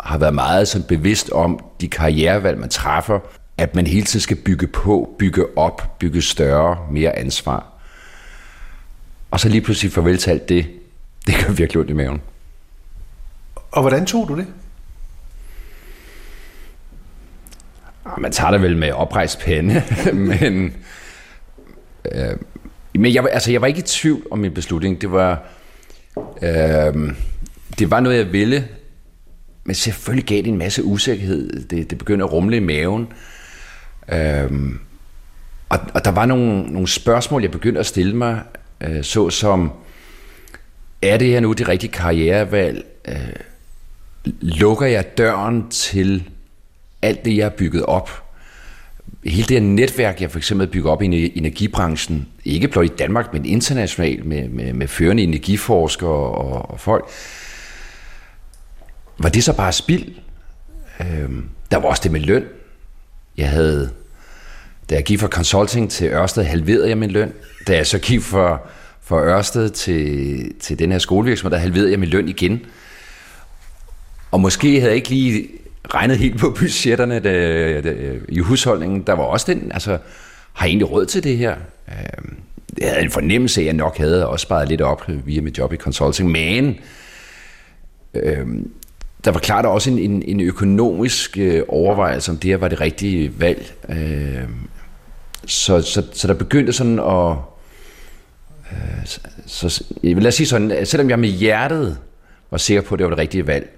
har 0.00 0.18
været 0.18 0.34
meget 0.34 0.68
sådan 0.68 0.86
bevidst 0.86 1.30
om 1.30 1.64
de 1.80 1.88
karrierevalg, 1.88 2.58
man 2.58 2.68
træffer, 2.68 3.20
at 3.58 3.74
man 3.74 3.86
hele 3.86 4.06
tiden 4.06 4.20
skal 4.20 4.36
bygge 4.36 4.66
på, 4.66 5.14
bygge 5.18 5.44
op, 5.56 5.98
bygge 5.98 6.22
større, 6.22 6.78
mere 6.90 7.18
ansvar. 7.18 7.66
Og 9.30 9.40
så 9.40 9.48
lige 9.48 9.60
pludselig 9.60 9.92
farvel 9.92 10.18
til 10.18 10.30
alt 10.30 10.48
det, 10.48 10.66
det 11.26 11.34
gør 11.46 11.52
virkelig 11.52 11.80
ondt 11.80 11.90
i 11.90 11.94
maven. 11.94 12.20
Og 13.70 13.80
hvordan 13.80 14.06
tog 14.06 14.28
du 14.28 14.36
det? 14.36 14.46
Man 18.18 18.32
tager 18.32 18.50
det 18.50 18.62
vel 18.62 18.76
med 18.76 18.92
oprejst 18.92 19.40
pande, 19.40 19.82
men, 20.12 20.76
øh, 22.12 22.36
men 22.94 23.14
jeg, 23.14 23.26
altså, 23.32 23.52
jeg 23.52 23.60
var 23.60 23.66
ikke 23.66 23.78
i 23.78 23.82
tvivl 23.82 24.26
om 24.30 24.38
min 24.38 24.54
beslutning. 24.54 25.00
Det 25.00 25.12
var, 25.12 25.42
øh, 26.42 27.14
det 27.78 27.90
var 27.90 28.00
noget, 28.00 28.18
jeg 28.18 28.32
ville, 28.32 28.68
men 29.64 29.74
selvfølgelig 29.74 30.26
gav 30.26 30.36
det 30.36 30.46
en 30.46 30.58
masse 30.58 30.84
usikkerhed. 30.84 31.64
Det, 31.66 31.90
det 31.90 31.98
begyndte 31.98 32.24
at 32.24 32.32
rumle 32.32 32.56
i 32.56 32.60
maven. 32.60 33.08
Øh, 34.12 34.50
og, 35.68 35.78
og 35.94 36.04
der 36.04 36.10
var 36.10 36.26
nogle, 36.26 36.62
nogle 36.62 36.88
spørgsmål, 36.88 37.42
jeg 37.42 37.50
begyndte 37.50 37.80
at 37.80 37.86
stille 37.86 38.16
mig, 38.16 38.42
øh, 38.80 39.04
så 39.04 39.30
som, 39.30 39.72
er 41.02 41.16
det 41.16 41.28
her 41.28 41.40
nu 41.40 41.52
det 41.52 41.68
rigtige 41.68 41.92
karrierevalg? 41.92 42.86
Øh, 43.08 43.14
lukker 44.40 44.86
jeg 44.86 45.18
døren 45.18 45.68
til 45.70 46.28
alt 47.02 47.24
det, 47.24 47.36
jeg 47.36 47.44
har 47.44 47.50
bygget 47.50 47.84
op? 47.84 48.28
hele 49.24 49.46
det 49.48 49.60
her 49.60 49.60
netværk, 49.60 50.20
jeg 50.20 50.30
for 50.30 50.38
eksempel 50.38 50.66
bygger 50.66 50.90
op 50.90 51.02
i 51.02 51.38
energibranchen, 51.38 52.28
ikke 52.44 52.68
blot 52.68 52.84
i 52.84 52.88
Danmark, 52.88 53.32
men 53.32 53.44
internationalt 53.44 54.24
med, 54.24 54.48
med, 54.48 54.72
med 54.72 54.88
førende 54.88 55.22
energiforskere 55.22 56.10
og, 56.10 56.70
og 56.70 56.80
folk, 56.80 57.08
var 59.18 59.28
det 59.28 59.44
så 59.44 59.52
bare 59.52 59.72
spild? 59.72 60.14
Øhm, 61.00 61.48
der 61.70 61.76
var 61.76 61.88
også 61.88 62.02
det 62.02 62.12
med 62.12 62.20
løn. 62.20 62.44
Jeg 63.36 63.50
havde, 63.50 63.90
da 64.90 64.94
jeg 64.94 65.04
gik 65.04 65.20
fra 65.20 65.28
consulting 65.28 65.90
til 65.90 66.08
Ørsted, 66.08 66.44
halverede 66.44 66.88
jeg 66.88 66.98
min 66.98 67.10
løn. 67.10 67.32
Da 67.66 67.76
jeg 67.76 67.86
så 67.86 67.98
gik 67.98 68.20
fra, 68.20 68.58
fra 69.02 69.22
Ørsted 69.22 69.70
til, 69.70 70.52
til 70.60 70.78
den 70.78 70.92
her 70.92 70.98
skolevirksomhed, 70.98 71.50
der 71.50 71.58
halverede 71.58 71.90
jeg 71.90 71.98
min 71.98 72.08
løn 72.08 72.28
igen. 72.28 72.60
Og 74.30 74.40
måske 74.40 74.80
havde 74.80 74.90
jeg 74.90 74.96
ikke 74.96 75.08
lige 75.08 75.48
regnet 75.94 76.18
helt 76.18 76.38
på 76.38 76.50
budgetterne 76.50 77.14
det, 77.14 77.84
det, 77.84 78.20
i 78.28 78.38
husholdningen. 78.38 79.02
Der 79.02 79.12
var 79.12 79.24
også 79.24 79.52
den, 79.52 79.72
altså, 79.72 79.98
har 80.52 80.66
jeg 80.66 80.70
egentlig 80.70 80.90
råd 80.90 81.06
til 81.06 81.24
det 81.24 81.36
her? 81.36 81.56
Øhm, 81.88 82.36
jeg 82.78 82.88
havde 82.88 83.02
en 83.02 83.10
fornemmelse 83.10 83.60
af, 83.60 83.62
at 83.62 83.66
jeg 83.66 83.74
nok 83.74 83.98
havde 83.98 84.28
også 84.28 84.42
sparet 84.42 84.68
lidt 84.68 84.80
op 84.80 85.04
via 85.24 85.40
mit 85.40 85.58
job 85.58 85.72
i 85.72 85.76
consulting, 85.76 86.30
men 86.30 86.78
øhm, 88.14 88.70
der 89.24 89.30
var 89.30 89.40
klart 89.40 89.66
også 89.66 89.90
en, 89.90 89.98
en, 89.98 90.22
en 90.22 90.40
økonomisk 90.40 91.38
øh, 91.38 91.62
overvejelse, 91.68 92.30
om 92.30 92.36
det 92.36 92.50
her 92.50 92.56
var 92.56 92.68
det 92.68 92.80
rigtige 92.80 93.40
valg. 93.40 93.72
Øh, 93.88 94.48
så, 95.46 95.82
så, 95.82 96.02
så 96.12 96.28
der 96.28 96.34
begyndte 96.34 96.72
sådan 96.72 96.98
at... 96.98 97.36
Øh, 98.72 99.06
så, 99.06 99.68
så, 99.68 99.84
lad 100.02 100.26
os 100.26 100.34
sige 100.34 100.46
sådan, 100.46 100.86
selvom 100.86 101.10
jeg 101.10 101.18
med 101.18 101.28
hjertet 101.28 101.98
var 102.50 102.58
sikker 102.58 102.82
på, 102.82 102.94
at 102.94 102.98
det 102.98 103.04
var 103.04 103.10
det 103.10 103.18
rigtige 103.18 103.46
valg, 103.46 103.77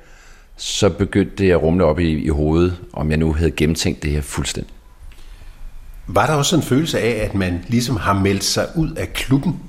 så 0.63 0.89
begyndte 0.89 1.37
det 1.37 1.51
at 1.51 1.63
rumle 1.63 1.85
op 1.85 1.99
i, 1.99 2.25
i 2.25 2.29
hovedet, 2.29 2.77
om 2.93 3.11
jeg 3.11 3.19
nu 3.19 3.33
havde 3.33 3.51
gennemtænkt 3.51 4.03
det 4.03 4.11
her 4.11 4.21
fuldstændig. 4.21 4.75
Var 6.07 6.27
der 6.27 6.35
også 6.35 6.57
en 6.57 6.63
følelse 6.63 7.01
af, 7.01 7.25
at 7.25 7.35
man 7.35 7.65
ligesom 7.69 7.97
har 7.97 8.13
meldt 8.13 8.45
sig 8.45 8.67
ud 8.77 8.91
af 8.91 9.13
klubben? 9.13 9.61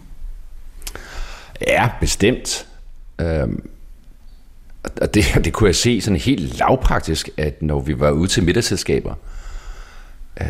Ja, 1.67 1.89
bestemt. 1.99 2.67
Øhm, 3.21 3.69
og 5.01 5.13
det, 5.13 5.25
det 5.45 5.54
kunne 5.54 5.67
jeg 5.67 5.75
se 5.75 6.01
sådan 6.01 6.19
helt 6.19 6.60
lavpraktisk, 6.60 7.30
at 7.38 7.62
når 7.62 7.80
vi 7.80 7.99
var 7.99 8.12
ude 8.12 8.27
til 8.27 8.43
middagsselskaber, 8.43 9.13
øh, 10.41 10.47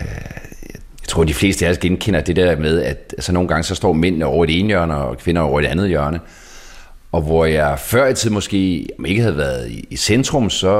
jeg 1.02 1.08
tror, 1.08 1.24
de 1.24 1.34
fleste 1.34 1.68
af 1.68 1.72
os 1.72 1.78
genkender 1.78 2.22
det 2.22 2.36
der 2.36 2.56
med, 2.56 2.82
at 2.82 3.14
altså, 3.18 3.32
nogle 3.32 3.50
gange 3.50 3.64
så 3.64 3.76
står 3.76 3.94
mændene 3.94 4.26
over 4.26 4.46
det 4.46 4.60
ene 4.60 4.68
hjørne, 4.68 4.96
og 4.96 5.18
kvinder 5.18 5.42
over 5.42 5.62
det 5.62 5.68
andet 5.68 5.88
hjørne. 5.88 6.20
Og 7.12 7.22
hvor 7.22 7.46
jeg 7.46 7.80
før 7.80 8.08
i 8.08 8.14
tid 8.14 8.30
måske, 8.30 8.88
om 9.00 9.06
ikke 9.06 9.22
havde 9.22 9.38
været 9.38 9.72
i 9.90 9.96
centrum, 9.96 10.50
så 10.50 10.72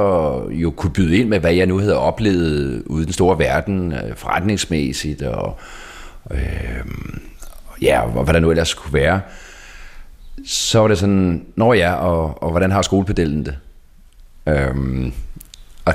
jo 0.50 0.70
kunne 0.70 0.92
byde 0.92 1.16
ind 1.16 1.28
med, 1.28 1.40
hvad 1.40 1.52
jeg 1.52 1.66
nu 1.66 1.78
havde 1.78 1.98
oplevet 1.98 2.82
ude 2.86 3.02
i 3.02 3.04
den 3.04 3.12
store 3.12 3.38
verden, 3.38 3.92
øh, 3.92 4.16
forretningsmæssigt, 4.16 5.22
og 5.22 5.58
øh, 6.30 6.84
ja, 7.82 8.00
og 8.00 8.24
hvad 8.24 8.34
der 8.34 8.40
nu 8.40 8.50
ellers 8.50 8.74
kunne 8.74 8.94
være 8.94 9.20
så 10.46 10.78
var 10.78 10.88
det 10.88 10.98
sådan, 10.98 11.46
når 11.56 11.74
ja, 11.74 11.94
og, 11.94 12.42
og 12.42 12.50
hvordan 12.50 12.70
har 12.70 12.82
skolepedellen 12.82 13.44
det? 13.44 13.56
Øhm, 14.46 15.12
og 15.84 15.94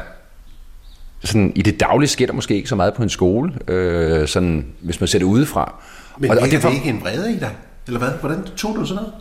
sådan, 1.23 1.51
i 1.55 1.61
det 1.61 1.79
daglige 1.79 2.09
sker 2.09 2.25
der 2.25 2.33
måske 2.33 2.55
ikke 2.55 2.69
så 2.69 2.75
meget 2.75 2.93
på 2.93 3.03
en 3.03 3.09
skole, 3.09 3.53
øh, 3.67 4.27
sådan, 4.27 4.65
hvis 4.81 4.99
man 4.99 5.07
ser 5.07 5.19
det 5.19 5.25
udefra. 5.25 5.81
Men 6.17 6.31
og, 6.31 6.37
og 6.37 6.47
det, 6.51 6.61
for... 6.61 6.69
ikke 6.69 6.89
en 6.89 7.01
vrede 7.01 7.33
i 7.33 7.39
dig? 7.39 7.55
Eller 7.87 7.99
hvad? 7.99 8.09
Hvordan 8.19 8.43
tog 8.55 8.75
du 8.75 8.85
sådan 8.85 9.03
noget? 9.03 9.13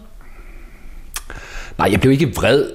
Nej, 1.78 1.88
jeg 1.90 2.00
blev 2.00 2.12
ikke 2.12 2.34
vred, 2.34 2.70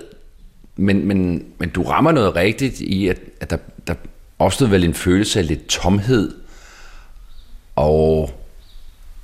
men, 0.75 1.07
men, 1.07 1.45
men 1.57 1.69
du 1.69 1.83
rammer 1.83 2.11
noget 2.11 2.35
rigtigt 2.35 2.79
i, 2.79 3.07
at, 3.07 3.19
at 3.39 3.49
der, 3.49 3.57
der 3.87 3.93
opstod 4.39 4.67
vel 4.67 4.83
en 4.83 4.93
følelse 4.93 5.39
af 5.39 5.47
lidt 5.47 5.67
tomhed, 5.67 6.35
og 7.75 8.31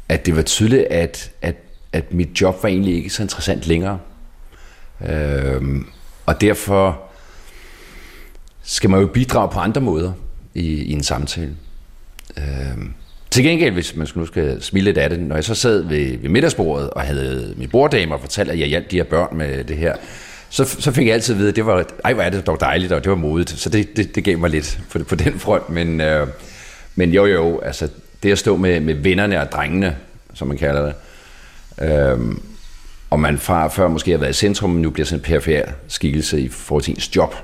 at 0.09 0.25
det 0.25 0.35
var 0.35 0.41
tydeligt, 0.41 0.83
at, 0.83 1.31
at 1.41 1.55
at 1.97 2.13
mit 2.13 2.41
job 2.41 2.63
var 2.63 2.69
egentlig 2.69 2.95
ikke 2.95 3.09
så 3.09 3.21
interessant 3.23 3.67
længere. 3.67 3.99
Øhm, 5.01 5.87
og 6.25 6.41
derfor 6.41 7.01
skal 8.63 8.89
man 8.89 8.99
jo 8.99 9.07
bidrage 9.07 9.49
på 9.49 9.59
andre 9.59 9.81
måder 9.81 10.13
i, 10.53 10.61
i 10.61 10.91
en 10.91 11.03
samtale. 11.03 11.55
Øhm, 12.37 12.93
til 13.31 13.43
gengæld, 13.43 13.73
hvis 13.73 13.95
man 13.95 14.07
nu 14.15 14.25
skal 14.25 14.61
smile 14.61 14.85
lidt 14.85 14.97
af 14.97 15.09
det, 15.09 15.19
når 15.19 15.35
jeg 15.35 15.43
så 15.43 15.55
sad 15.55 15.83
ved, 15.83 16.17
ved 16.17 16.29
middagsbordet 16.29 16.89
og 16.89 17.01
havde 17.01 17.53
min 17.57 17.69
borddame 17.69 18.13
og 18.13 18.21
fortalte, 18.21 18.51
at 18.51 18.59
jeg 18.59 18.67
hjalp 18.67 18.91
de 18.91 18.95
her 18.95 19.03
børn 19.03 19.37
med 19.37 19.63
det 19.63 19.77
her, 19.77 19.95
så, 20.49 20.65
så 20.65 20.91
fik 20.91 21.07
jeg 21.07 21.13
altid 21.13 21.33
at 21.33 21.39
vide, 21.39 21.49
at 21.49 21.55
det 21.55 21.65
var, 21.65 21.85
ej, 22.03 22.13
hvor 22.13 22.23
er 22.23 22.29
det 22.29 22.47
dog 22.47 22.59
dejligt, 22.59 22.91
og 22.91 23.03
det 23.03 23.09
var 23.09 23.15
modigt. 23.15 23.49
Så 23.49 23.69
det, 23.69 23.97
det, 23.97 24.15
det 24.15 24.23
gav 24.23 24.37
mig 24.37 24.49
lidt 24.49 24.79
på, 24.91 24.99
på 25.03 25.15
den 25.15 25.39
front. 25.39 25.69
Men, 25.69 26.01
øh, 26.01 26.27
men 26.95 27.13
jo, 27.13 27.25
jo, 27.25 27.59
altså 27.59 27.89
det 28.23 28.31
at 28.31 28.39
stå 28.39 28.57
med, 28.57 28.79
med 28.79 28.93
vennerne 28.93 29.41
og 29.41 29.51
drengene, 29.51 29.95
som 30.33 30.47
man 30.47 30.57
kalder 30.57 30.85
det, 30.85 30.93
øh, 31.81 32.19
og 33.09 33.19
man 33.19 33.37
fra 33.37 33.67
før 33.67 33.87
måske 33.87 34.11
har 34.11 34.17
været 34.17 34.31
i 34.31 34.33
centrum, 34.33 34.69
men 34.69 34.81
nu 34.81 34.89
bliver 34.89 35.05
sådan 35.05 35.19
en 35.19 35.23
perifær 35.23 35.65
skikkelse 35.87 36.41
i 36.41 36.47
forhold 36.47 36.83
til 36.83 36.93
ens 36.93 37.15
job, 37.15 37.35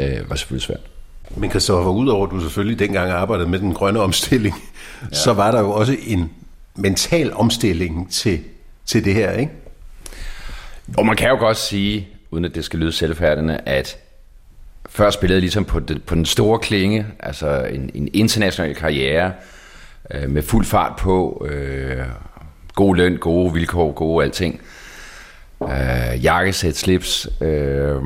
øh, 0.00 0.30
var 0.30 0.36
selvfølgelig 0.36 0.62
svært. 0.62 0.91
Men 1.36 1.50
Christoffer, 1.50 1.90
udover 1.90 2.26
at 2.26 2.32
du 2.32 2.40
selvfølgelig 2.40 2.78
dengang 2.78 3.10
arbejdede 3.10 3.48
med 3.48 3.58
den 3.58 3.74
grønne 3.74 4.00
omstilling, 4.00 4.54
ja. 5.02 5.16
så 5.16 5.32
var 5.32 5.50
der 5.50 5.60
jo 5.60 5.70
også 5.70 5.96
en 6.06 6.30
mental 6.76 7.32
omstilling 7.34 8.10
til, 8.10 8.40
til 8.86 9.04
det 9.04 9.14
her, 9.14 9.32
ikke? 9.32 9.52
Og 10.98 11.06
man 11.06 11.16
kan 11.16 11.28
jo 11.28 11.36
godt 11.36 11.56
sige, 11.56 12.08
uden 12.30 12.44
at 12.44 12.54
det 12.54 12.64
skal 12.64 12.78
lyde 12.78 12.92
selvfærdende, 12.92 13.60
at 13.66 13.96
før 14.88 15.10
spillede 15.10 15.36
jeg 15.36 15.40
ligesom 15.40 15.64
på, 15.64 15.80
det, 15.80 16.02
på 16.02 16.14
den 16.14 16.26
store 16.26 16.58
klinge, 16.58 17.06
altså 17.20 17.62
en, 17.62 17.90
en 17.94 18.08
international 18.12 18.74
karriere, 18.74 19.32
øh, 20.14 20.30
med 20.30 20.42
fuld 20.42 20.64
fart 20.64 20.96
på, 20.98 21.46
øh, 21.50 22.06
god 22.74 22.96
løn, 22.96 23.16
gode 23.16 23.52
vilkår, 23.52 23.92
gode 23.92 24.24
alting. 24.24 24.60
Øh, 25.62 26.24
jakkesæt, 26.24 26.76
slips, 26.76 27.28
øh, 27.40 28.02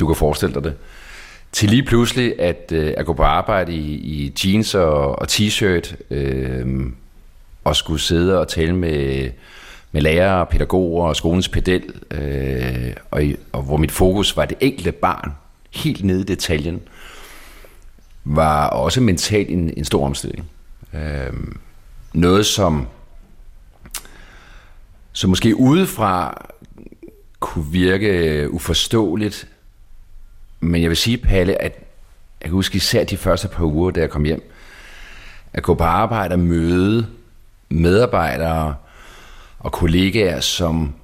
du 0.00 0.06
kan 0.06 0.16
forestille 0.16 0.54
dig 0.54 0.64
det. 0.64 0.74
Til 1.52 1.70
lige 1.70 1.82
pludselig 1.82 2.40
at, 2.40 2.72
øh, 2.72 2.94
at 2.96 3.06
gå 3.06 3.12
på 3.12 3.22
arbejde 3.22 3.72
i, 3.74 3.92
i 3.94 4.32
jeans 4.44 4.74
og, 4.74 5.18
og 5.18 5.26
t-shirt, 5.30 5.94
øh, 6.10 6.86
og 7.64 7.76
skulle 7.76 8.00
sidde 8.00 8.40
og 8.40 8.48
tale 8.48 8.76
med, 8.76 9.30
med 9.92 10.02
lærere, 10.02 10.46
pædagoger 10.46 11.08
og 11.08 11.16
skolens 11.16 11.48
pedel, 11.48 11.82
øh, 12.10 12.94
og, 13.10 13.22
og 13.52 13.62
hvor 13.62 13.76
mit 13.76 13.90
fokus 13.90 14.36
var 14.36 14.44
det 14.44 14.56
enkelte 14.60 14.92
barn, 14.92 15.32
helt 15.70 16.04
nede 16.04 16.20
i 16.20 16.24
detaljen, 16.24 16.80
var 18.24 18.68
også 18.68 19.00
mentalt 19.00 19.48
en, 19.48 19.72
en 19.76 19.84
stor 19.84 20.04
omstilling. 20.04 20.50
Øh, 20.94 21.32
noget, 22.12 22.46
som 22.46 22.86
som 25.12 25.30
måske 25.30 25.56
udefra 25.56 26.46
kunne 27.40 27.66
virke 27.72 28.46
uforståeligt, 28.50 29.48
men 30.60 30.82
jeg 30.82 30.88
vil 30.88 30.96
sige, 30.96 31.18
Palle, 31.18 31.62
at 31.62 31.72
jeg 32.40 32.44
kan 32.44 32.50
huske 32.50 32.76
især 32.76 33.04
de 33.04 33.16
første 33.16 33.48
par 33.48 33.64
uger, 33.64 33.90
da 33.90 34.00
jeg 34.00 34.10
kom 34.10 34.24
hjem, 34.24 34.52
at 35.52 35.62
gå 35.62 35.74
på 35.74 35.84
arbejde 35.84 36.32
og 36.32 36.38
møde 36.38 37.06
medarbejdere 37.68 38.74
og 39.58 39.72
kollegaer, 39.72 40.40
som 40.40 40.94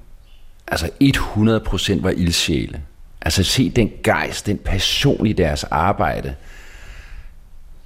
altså 0.67 0.89
100% 1.03 2.01
var 2.01 2.09
ildsjæle. 2.09 2.81
Altså 3.21 3.43
se 3.43 3.69
den 3.69 3.91
gejst, 4.03 4.45
den 4.45 4.57
passion 4.57 5.27
i 5.27 5.33
deres 5.33 5.63
arbejde. 5.63 6.35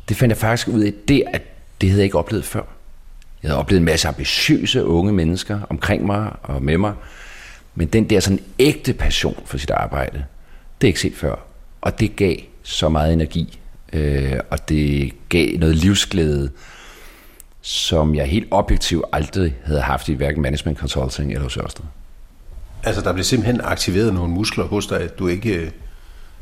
Det 0.10 0.18
fandt 0.18 0.30
jeg 0.30 0.38
faktisk 0.38 0.68
ud 0.68 0.82
af, 0.82 0.94
det, 1.08 1.24
at 1.34 1.42
det 1.82 1.90
havde 1.90 2.00
jeg 2.00 2.06
ikke 2.06 2.18
oplevet 2.18 2.46
før. 2.46 2.64
Jeg 3.44 3.50
havde 3.50 3.60
oplevet 3.60 3.80
en 3.80 3.86
masse 3.86 4.08
ambitiøse 4.08 4.86
unge 4.86 5.14
mennesker 5.14 5.60
omkring 5.70 6.06
mig 6.06 6.32
og 6.44 6.64
med 6.64 6.78
mig. 6.78 6.94
Men 7.76 7.88
den 7.88 8.10
der 8.10 8.20
sådan 8.20 8.40
ægte 8.60 8.94
passion 8.94 9.44
for 9.46 9.58
sit 9.58 9.72
arbejde, 9.72 10.26
det 10.82 10.88
er 10.88 10.90
ikke 10.90 11.00
set 11.00 11.16
før. 11.16 11.51
Og 11.82 12.00
det 12.00 12.16
gav 12.16 12.36
så 12.64 12.90
meget 12.90 13.14
energi, 13.14 13.60
øh, 13.94 14.40
og 14.50 14.70
det 14.70 15.14
gav 15.30 15.58
noget 15.58 15.76
livsglæde, 15.76 16.52
som 17.62 18.16
jeg 18.16 18.26
helt 18.26 18.48
objektivt 18.52 19.06
aldrig 19.14 19.56
havde 19.64 19.82
haft 19.82 20.10
i 20.10 20.14
hverken 20.14 20.42
management 20.42 20.78
consulting 20.78 21.32
eller 21.32 21.44
hos 21.44 21.58
Ørsted. 21.58 21.84
Altså 22.84 23.02
der 23.02 23.14
blev 23.14 23.24
simpelthen 23.24 23.62
aktiveret 23.64 24.14
nogle 24.14 24.34
muskler 24.34 24.64
hos 24.64 24.88
dig, 24.88 25.10
du 25.20 25.28
ikke 25.28 25.56
øh, 25.56 25.72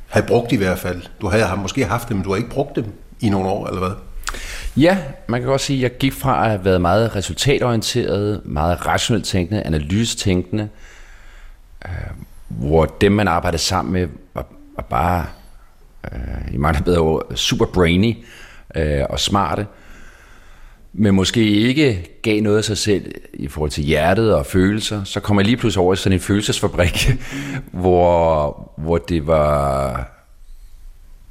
havde 0.08 0.28
brugt 0.28 0.52
i 0.52 0.56
hvert 0.56 0.80
fald. 0.80 1.02
Du 1.22 1.28
havde 1.28 1.46
måske 1.58 1.86
haft 1.86 2.10
dem, 2.10 2.18
men 2.18 2.24
du 2.24 2.30
har 2.30 2.38
ikke 2.38 2.50
brugt 2.50 2.76
dem 2.76 2.86
i 3.20 3.30
nogle 3.30 3.50
år, 3.50 3.68
eller 3.68 3.80
hvad? 3.80 3.92
Ja, 4.78 4.98
man 5.28 5.42
kan 5.42 5.50
godt 5.50 5.62
sige, 5.62 5.78
at 5.78 5.92
jeg 5.92 5.98
gik 5.98 6.14
fra 6.14 6.44
at 6.44 6.50
have 6.50 6.66
været 6.66 6.82
meget 6.82 7.16
resultatorienteret, 7.16 8.42
meget 8.46 8.86
rationelt 8.86 9.26
tænkende, 9.26 9.64
analysetænkende, 9.64 10.70
øh, 11.86 11.92
hvor 12.48 12.86
dem, 12.86 13.12
man 13.12 13.28
arbejdede 13.28 13.62
sammen 13.62 13.94
med, 13.94 14.08
var, 14.34 14.46
og 14.80 14.86
bare, 14.86 15.26
øh, 16.14 16.54
i 16.54 16.58
mange 16.58 16.84
bedre 16.84 17.00
ord, 17.00 17.36
super 17.36 17.66
brainy 17.66 18.18
øh, 18.76 19.04
og 19.10 19.20
smarte, 19.20 19.68
men 20.94 21.16
måske 21.16 21.44
ikke 21.44 22.20
gav 22.22 22.42
noget 22.42 22.58
af 22.58 22.64
sig 22.64 22.78
selv 22.78 23.12
i 23.34 23.48
forhold 23.48 23.72
til 23.72 23.84
hjertet 23.84 24.36
og 24.36 24.46
følelser, 24.46 25.04
så 25.04 25.20
kom 25.20 25.38
jeg 25.38 25.46
lige 25.46 25.58
pludselig 25.58 25.84
over 25.84 25.94
i 25.94 25.98
sådan 25.98 26.14
en 26.14 26.20
følelsesfabrik, 26.20 27.12
hvor, 27.82 28.74
hvor 28.78 28.98
det 28.98 29.28
var... 29.28 30.12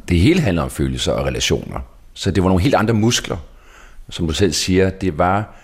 Det 0.08 0.20
hele 0.20 0.40
handler 0.40 0.62
om 0.62 0.70
følelser 0.70 1.12
og 1.12 1.26
relationer 1.26 1.80
Så 2.14 2.30
det 2.30 2.42
var 2.42 2.48
nogle 2.48 2.62
helt 2.62 2.74
andre 2.74 2.94
muskler, 2.94 3.36
som 4.10 4.26
du 4.26 4.32
selv 4.32 4.52
siger. 4.52 4.90
Det 4.90 5.18
var, 5.18 5.54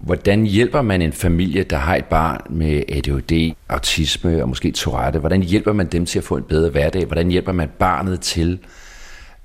hvordan 0.00 0.44
hjælper 0.44 0.82
man 0.82 1.02
en 1.02 1.12
familie, 1.12 1.62
der 1.62 1.76
har 1.76 1.96
et 1.96 2.04
barn 2.04 2.40
med 2.50 2.82
ADHD, 2.88 3.54
autisme 3.68 4.42
og 4.42 4.48
måske 4.48 4.70
Tourette? 4.70 5.18
Hvordan 5.18 5.42
hjælper 5.42 5.72
man 5.72 5.86
dem 5.86 6.06
til 6.06 6.18
at 6.18 6.24
få 6.24 6.36
en 6.36 6.42
bedre 6.42 6.70
hverdag? 6.70 7.04
Hvordan 7.04 7.30
hjælper 7.30 7.52
man 7.52 7.68
barnet 7.78 8.20
til 8.20 8.58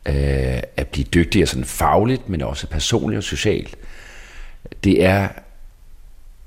øh, 0.06 0.60
at 0.78 0.88
blive 0.88 1.06
dygtigere 1.14 1.48
sådan 1.48 1.66
fagligt, 1.66 2.30
men 2.30 2.42
også 2.42 2.68
personligt 2.68 3.18
og 3.18 3.24
socialt? 3.24 3.76
Det 4.84 5.04
er, 5.04 5.20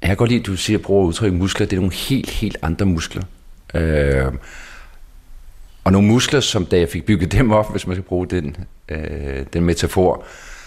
jeg 0.00 0.08
kan 0.08 0.16
godt 0.16 0.30
lide, 0.30 0.40
at 0.40 0.46
du 0.46 0.56
siger, 0.56 0.78
at 0.78 0.84
bruger 0.84 1.06
udtryk 1.06 1.32
muskler. 1.32 1.66
Det 1.66 1.76
er 1.76 1.80
nogle 1.80 1.94
helt, 1.94 2.30
helt 2.30 2.56
andre 2.62 2.86
muskler. 2.86 3.22
Øh, 3.74 4.32
og 5.84 5.92
nogle 5.92 6.08
muskler, 6.08 6.40
som 6.40 6.66
da 6.66 6.78
jeg 6.78 6.88
fik 6.88 7.06
bygget 7.06 7.32
dem 7.32 7.50
op, 7.50 7.70
hvis 7.70 7.86
man 7.86 7.96
skal 7.96 8.04
bruge 8.04 8.26
den, 8.26 8.56
øh, 8.88 9.46
den 9.52 9.64
metafor, 9.64 10.24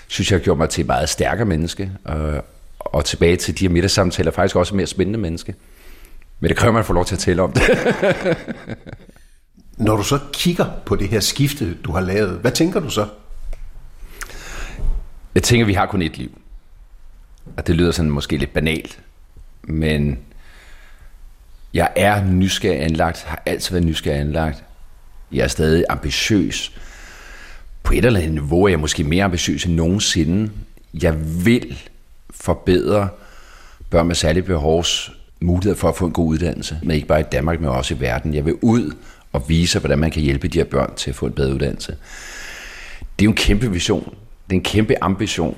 synes 0.08 0.32
jeg 0.32 0.42
gjorde 0.42 0.58
mig 0.58 0.70
til 0.70 0.82
et 0.82 0.88
meget 0.88 1.10
stærkere 1.10 1.46
menneske. 1.46 1.92
Og, 2.04 2.46
og 2.86 3.06
tilbage 3.06 3.36
til 3.36 3.60
de 3.60 3.66
her 3.66 3.70
middagssamtaler, 3.70 4.32
faktisk 4.32 4.56
også 4.56 4.76
mere 4.76 4.88
spændende 4.88 5.20
menneske. 5.20 5.56
Men 6.40 6.50
det 6.50 6.58
kræver, 6.58 6.74
man 6.74 6.86
får 6.86 6.94
lov 6.94 7.06
til 7.06 7.16
at 7.16 7.20
tale 7.20 7.42
om 7.42 7.52
det. 7.52 7.62
Når 9.78 9.96
du 9.96 10.04
så 10.04 10.20
kigger 10.34 10.66
på 10.86 10.96
det 10.96 11.10
her 11.10 11.20
skifte, 11.20 11.74
du 11.74 11.92
har 11.92 12.02
lavet, 12.02 12.40
hvad 12.40 12.52
tænker 12.52 12.80
du 12.80 12.90
så? 12.90 13.08
Jeg 15.36 15.44
tænker, 15.44 15.66
vi 15.66 15.74
har 15.74 15.86
kun 15.86 16.02
et 16.02 16.18
liv. 16.18 16.42
Og 17.58 17.68
det 17.68 17.76
lyder 17.76 17.92
sådan 17.92 18.12
måske 18.12 18.38
lidt 18.38 18.54
banalt. 18.54 19.00
Men 19.64 20.20
jeg 21.74 21.90
er 21.96 22.26
nysgerrig 22.26 22.84
anlagt, 22.84 23.24
har 23.24 23.44
altid 23.46 23.72
været 23.72 23.86
nysgerrig 23.86 24.20
anlagt. 24.20 24.64
Jeg 25.32 25.44
er 25.44 25.48
stadig 25.48 25.86
ambitiøs. 25.90 26.72
På 27.84 27.94
et 27.94 28.06
eller 28.06 28.20
andet 28.20 28.34
niveau 28.34 28.64
er 28.64 28.70
jeg 28.70 28.80
måske 28.80 29.04
mere 29.04 29.24
ambitiøs 29.24 29.66
end 29.66 29.76
nogensinde. 29.76 30.52
Jeg 30.94 31.46
vil 31.46 31.91
forbedre 32.32 33.10
børn 33.90 34.08
med 34.08 34.16
særlige 34.16 34.44
behovs 34.44 35.12
mulighed 35.40 35.76
for 35.76 35.90
at 35.90 35.96
få 35.96 36.06
en 36.06 36.12
god 36.12 36.28
uddannelse, 36.28 36.80
men 36.84 36.92
ikke 36.92 37.08
bare 37.08 37.20
i 37.20 37.24
Danmark, 37.32 37.60
men 37.60 37.70
også 37.70 37.94
i 37.94 38.00
verden. 38.00 38.34
Jeg 38.34 38.46
vil 38.46 38.56
ud 38.62 38.96
og 39.34 39.50
vise, 39.50 39.80
hvordan 39.80 40.00
man 40.00 40.12
kan 40.12 40.22
hjælpe 40.22 40.48
de 40.48 40.58
her 40.58 40.66
børn 40.66 40.96
til 40.96 41.10
at 41.10 41.16
få 41.16 41.26
en 41.26 41.34
bedre 41.34 41.54
uddannelse. 41.54 41.96
Det 43.00 43.24
er 43.24 43.26
jo 43.26 43.30
en 43.30 43.36
kæmpe 43.36 43.72
vision. 43.72 44.16
Det 44.50 44.56
er 44.56 44.60
en 44.60 44.64
kæmpe 44.64 45.04
ambition. 45.04 45.58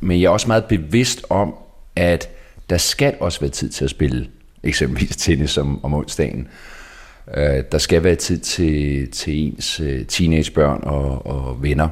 Men 0.00 0.20
jeg 0.20 0.26
er 0.26 0.30
også 0.30 0.46
meget 0.46 0.64
bevidst 0.64 1.24
om, 1.30 1.54
at 1.96 2.28
der 2.70 2.76
skal 2.76 3.14
også 3.20 3.40
være 3.40 3.50
tid 3.50 3.68
til 3.68 3.84
at 3.84 3.90
spille 3.90 4.28
eksempelvis 4.62 5.16
tennis 5.16 5.58
om, 5.58 5.84
om 5.84 5.94
onsdagen. 5.94 6.48
Øh, 7.36 7.64
der 7.72 7.78
skal 7.78 8.04
være 8.04 8.14
tid 8.14 8.38
til, 8.38 9.10
til 9.10 9.38
ens 9.38 9.80
øh, 9.80 10.06
teenagebørn 10.06 10.80
og, 10.82 11.26
og 11.26 11.62
venner. 11.62 11.88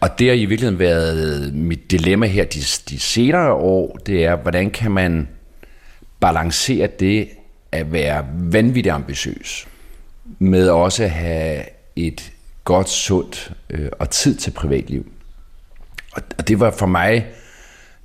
Og 0.00 0.18
det 0.18 0.26
har 0.26 0.34
i 0.34 0.44
virkeligheden 0.44 0.78
været 0.78 1.54
mit 1.54 1.90
dilemma 1.90 2.26
her 2.26 2.44
de, 2.44 2.60
de 2.90 3.00
senere 3.00 3.52
år, 3.52 3.98
det 4.06 4.24
er, 4.24 4.36
hvordan 4.36 4.70
kan 4.70 4.90
man 4.90 5.28
balancere 6.20 6.88
det 7.00 7.28
at 7.72 7.92
være 7.92 8.26
vanvittigt 8.32 8.94
ambitiøs, 8.94 9.68
med 10.38 10.68
også 10.68 11.04
at 11.04 11.10
have 11.10 11.62
et 11.96 12.32
godt, 12.64 12.88
sundt 12.88 13.52
øh, 13.70 13.88
og 13.98 14.10
tid 14.10 14.36
til 14.36 14.50
privatliv. 14.50 15.06
Og, 16.12 16.22
og 16.38 16.48
det 16.48 16.60
var 16.60 16.70
for 16.70 16.86
mig 16.86 17.26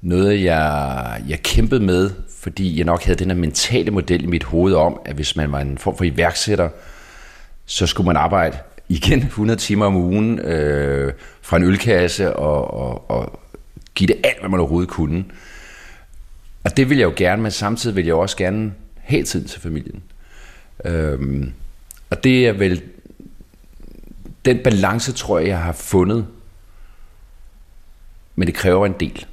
noget, 0.02 0.44
jeg, 0.44 1.22
jeg 1.30 1.44
kæmpede 1.44 1.84
med, 1.84 2.10
fordi 2.40 2.78
jeg 2.78 2.86
nok 2.86 3.04
havde 3.04 3.20
den 3.20 3.30
her 3.30 3.38
mentale 3.38 3.92
model 3.92 4.24
i 4.24 4.28
mit 4.28 4.44
hoved 4.44 4.74
om, 4.74 5.00
at 5.06 5.16
hvis 5.16 5.36
man 5.36 5.52
var 5.52 5.60
en 5.60 5.78
form 5.78 5.98
for 5.98 6.04
iværksætter, 6.04 6.70
så 7.66 7.88
skulle 7.88 8.08
man 8.08 8.16
arbejde 8.16 8.58
igen 8.90 9.20
100 9.34 9.60
timer 9.60 9.86
om 9.86 9.96
ugen 9.96 10.40
øh, 10.40 11.14
fra 11.44 11.58
en 11.58 11.64
ølkasse 11.64 12.36
og, 12.36 12.74
og, 12.74 13.12
og 13.12 13.40
give 13.96 14.08
det 14.08 14.16
alt, 14.24 14.40
hvad 14.40 14.50
man 14.50 14.60
overhovedet 14.60 14.90
kunne. 14.90 15.26
Og 16.64 16.78
det 16.78 16.90
vil 16.90 16.98
jeg 16.98 17.06
jo 17.06 17.14
gerne, 17.16 17.42
men 17.42 17.52
samtidig 17.52 17.96
vil 17.96 18.06
jeg 18.06 18.16
også 18.16 18.38
gerne 18.38 18.74
have 18.96 19.24
tid 19.24 19.46
til 19.46 19.62
familien. 19.62 20.04
Øhm, 20.86 21.54
og 22.10 22.24
det 22.24 22.48
er 22.48 22.54
vel 22.54 22.82
den 24.46 24.60
balance, 24.64 25.12
tror 25.12 25.40
jeg, 25.40 25.48
jeg 25.48 25.60
har 25.60 25.72
fundet. 25.72 26.28
Men 28.36 28.48
det 28.48 28.56
kræver 28.56 28.86
en 28.86 28.96
del. 29.00 29.26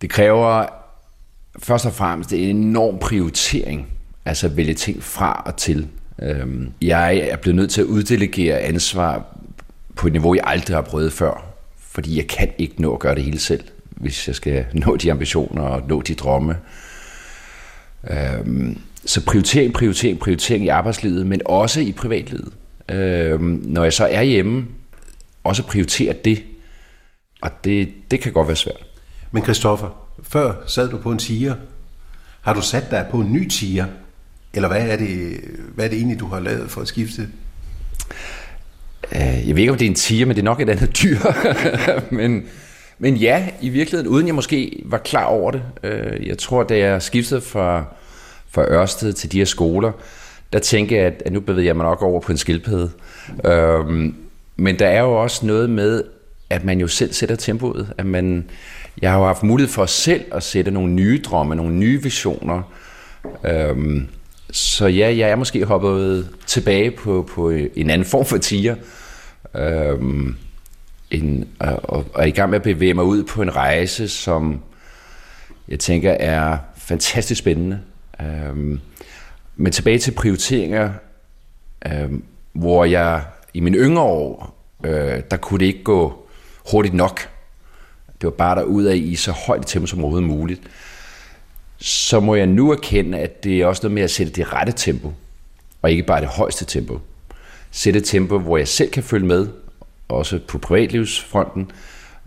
Det 0.00 0.10
kræver 0.10 0.66
først 1.58 1.86
og 1.86 1.92
fremmest 1.92 2.32
en 2.32 2.56
enorm 2.56 2.98
prioritering, 2.98 3.88
altså 4.24 4.46
at 4.46 4.56
vælge 4.56 4.74
ting 4.74 5.02
fra 5.02 5.42
og 5.46 5.56
til. 5.56 5.88
Øhm, 6.22 6.72
jeg 6.82 7.16
er 7.16 7.36
blevet 7.36 7.56
nødt 7.56 7.70
til 7.70 7.80
at 7.80 7.86
uddelegere 7.86 8.60
ansvar 8.60 9.35
på 9.96 10.06
et 10.06 10.12
niveau, 10.12 10.34
jeg 10.34 10.44
aldrig 10.46 10.76
har 10.76 10.82
prøvet 10.82 11.12
før, 11.12 11.44
fordi 11.90 12.16
jeg 12.16 12.26
kan 12.26 12.52
ikke 12.58 12.82
nå 12.82 12.94
at 12.94 13.00
gøre 13.00 13.14
det 13.14 13.24
hele 13.24 13.38
selv, 13.38 13.64
hvis 13.90 14.28
jeg 14.28 14.34
skal 14.34 14.66
nå 14.86 14.96
de 14.96 15.10
ambitioner 15.10 15.62
og 15.62 15.88
nå 15.88 16.02
de 16.02 16.14
drømme. 16.14 16.56
Øhm, 18.10 18.80
så 19.06 19.24
prioritering, 19.24 19.72
prioritering, 19.72 20.18
prioritering 20.18 20.64
i 20.64 20.68
arbejdslivet, 20.68 21.26
men 21.26 21.40
også 21.44 21.80
i 21.80 21.92
privatlivet. 21.92 22.52
Øhm, 22.88 23.62
når 23.64 23.82
jeg 23.82 23.92
så 23.92 24.06
er 24.06 24.22
hjemme, 24.22 24.66
også 25.44 25.62
prioritere 25.62 26.14
det. 26.24 26.42
Og 27.42 27.50
det, 27.64 27.88
det 28.10 28.20
kan 28.20 28.32
godt 28.32 28.48
være 28.48 28.56
svært. 28.56 28.86
Men 29.30 29.42
Christoffer, 29.42 29.88
før 30.22 30.54
sad 30.66 30.88
du 30.88 30.98
på 30.98 31.12
en 31.12 31.18
tiger. 31.18 31.54
Har 32.40 32.54
du 32.54 32.62
sat 32.62 32.90
dig 32.90 33.06
på 33.10 33.20
en 33.20 33.32
ny 33.32 33.48
tiger? 33.48 33.86
Eller 34.54 34.68
hvad 34.68 34.88
er 34.88 34.96
det, 34.96 35.40
hvad 35.74 35.84
er 35.84 35.88
det 35.88 35.96
egentlig, 35.98 36.20
du 36.20 36.26
har 36.26 36.40
lavet 36.40 36.70
for 36.70 36.80
at 36.80 36.88
skifte? 36.88 37.28
Øh, 39.14 39.48
jeg 39.48 39.56
ved 39.56 39.58
ikke, 39.58 39.72
om 39.72 39.78
det 39.78 39.86
er 39.86 39.90
en 39.90 39.94
tiger, 39.94 40.26
men 40.26 40.36
det 40.36 40.42
er 40.42 40.44
nok 40.44 40.60
et 40.60 40.68
andet 40.68 41.02
dyr. 41.02 41.18
men, 42.16 42.44
men 42.98 43.16
ja, 43.16 43.48
i 43.60 43.68
virkeligheden, 43.68 44.08
uden 44.08 44.26
jeg 44.26 44.34
måske 44.34 44.82
var 44.84 44.98
klar 44.98 45.24
over 45.24 45.50
det. 45.50 45.62
Øh, 45.82 46.26
jeg 46.26 46.38
tror, 46.38 46.62
da 46.62 46.78
jeg 46.78 47.02
skiftede 47.02 47.40
fra, 47.40 47.84
fra 48.50 48.62
Ørsted 48.62 49.12
til 49.12 49.32
de 49.32 49.38
her 49.38 49.44
skoler, 49.44 49.92
der 50.52 50.58
tænker 50.58 50.96
jeg, 50.96 51.14
at 51.24 51.32
nu 51.32 51.40
bevæger 51.40 51.68
jeg 51.68 51.76
mig 51.76 51.84
nok 51.84 52.02
over 52.02 52.20
på 52.20 52.32
en 52.32 52.38
skildpadde. 52.38 52.90
Øhm, 53.44 54.14
men 54.56 54.78
der 54.78 54.86
er 54.86 55.00
jo 55.00 55.22
også 55.22 55.46
noget 55.46 55.70
med, 55.70 56.02
at 56.50 56.64
man 56.64 56.80
jo 56.80 56.88
selv 56.88 57.12
sætter 57.12 57.36
tempoet. 57.36 57.92
At 57.98 58.06
man, 58.06 58.44
jeg 59.02 59.10
har 59.10 59.18
jo 59.18 59.26
haft 59.26 59.42
mulighed 59.42 59.72
for 59.72 59.86
selv 59.86 60.24
at 60.32 60.42
sætte 60.42 60.70
nogle 60.70 60.92
nye 60.92 61.22
drømme, 61.24 61.54
nogle 61.54 61.74
nye 61.74 62.02
visioner. 62.02 62.62
Øhm, 63.44 64.08
så 64.50 64.86
ja, 64.86 65.16
jeg 65.16 65.30
er 65.30 65.36
måske 65.36 65.64
hoppet 65.64 66.28
tilbage 66.46 66.90
på, 66.90 67.28
på 67.34 67.50
en 67.50 67.90
anden 67.90 68.04
form 68.04 68.24
for 68.24 68.36
tiger. 68.36 68.76
Øhm, 69.54 70.36
en, 71.10 71.48
øh, 71.62 71.72
og, 71.72 72.06
og 72.14 72.22
er 72.22 72.26
i 72.26 72.30
gang 72.30 72.50
med 72.50 72.56
at 72.56 72.62
bevæge 72.62 72.94
mig 72.94 73.04
ud 73.04 73.24
på 73.24 73.42
en 73.42 73.56
rejse, 73.56 74.08
som 74.08 74.62
jeg 75.68 75.78
tænker 75.78 76.10
er 76.10 76.58
fantastisk 76.76 77.38
spændende. 77.38 77.80
Øhm, 78.20 78.80
men 79.56 79.72
tilbage 79.72 79.98
til 79.98 80.12
prioriteringer, 80.12 80.90
øhm, 81.86 82.24
hvor 82.52 82.84
jeg 82.84 83.22
i 83.54 83.60
mine 83.60 83.78
yngre 83.78 84.02
år, 84.02 84.56
øh, 84.84 85.22
der 85.30 85.36
kunne 85.36 85.60
det 85.60 85.66
ikke 85.66 85.84
gå 85.84 86.28
hurtigt 86.70 86.94
nok. 86.94 87.28
Det 88.06 88.26
var 88.26 88.30
bare 88.30 88.56
der 88.56 88.62
ud 88.62 88.84
af 88.84 88.96
i 88.96 89.14
så 89.14 89.32
højt 89.32 89.66
tempo 89.66 89.86
som 89.86 90.00
overhovedet 90.00 90.28
muligt. 90.28 90.60
Så 91.78 92.20
må 92.20 92.34
jeg 92.34 92.46
nu 92.46 92.72
erkende, 92.72 93.18
at 93.18 93.44
det 93.44 93.60
er 93.60 93.66
også 93.66 93.82
noget 93.82 93.94
med 93.94 94.02
at 94.02 94.10
sætte 94.10 94.32
det 94.32 94.52
rette 94.52 94.72
tempo, 94.76 95.12
og 95.82 95.90
ikke 95.90 96.02
bare 96.02 96.20
det 96.20 96.28
højeste 96.28 96.64
tempo. 96.64 97.00
Sætte 97.70 97.98
et 97.98 98.04
tempo, 98.04 98.38
hvor 98.38 98.56
jeg 98.56 98.68
selv 98.68 98.90
kan 98.90 99.02
følge 99.02 99.26
med, 99.26 99.48
også 100.08 100.40
på 100.48 100.58
privatlivsfronten, 100.58 101.70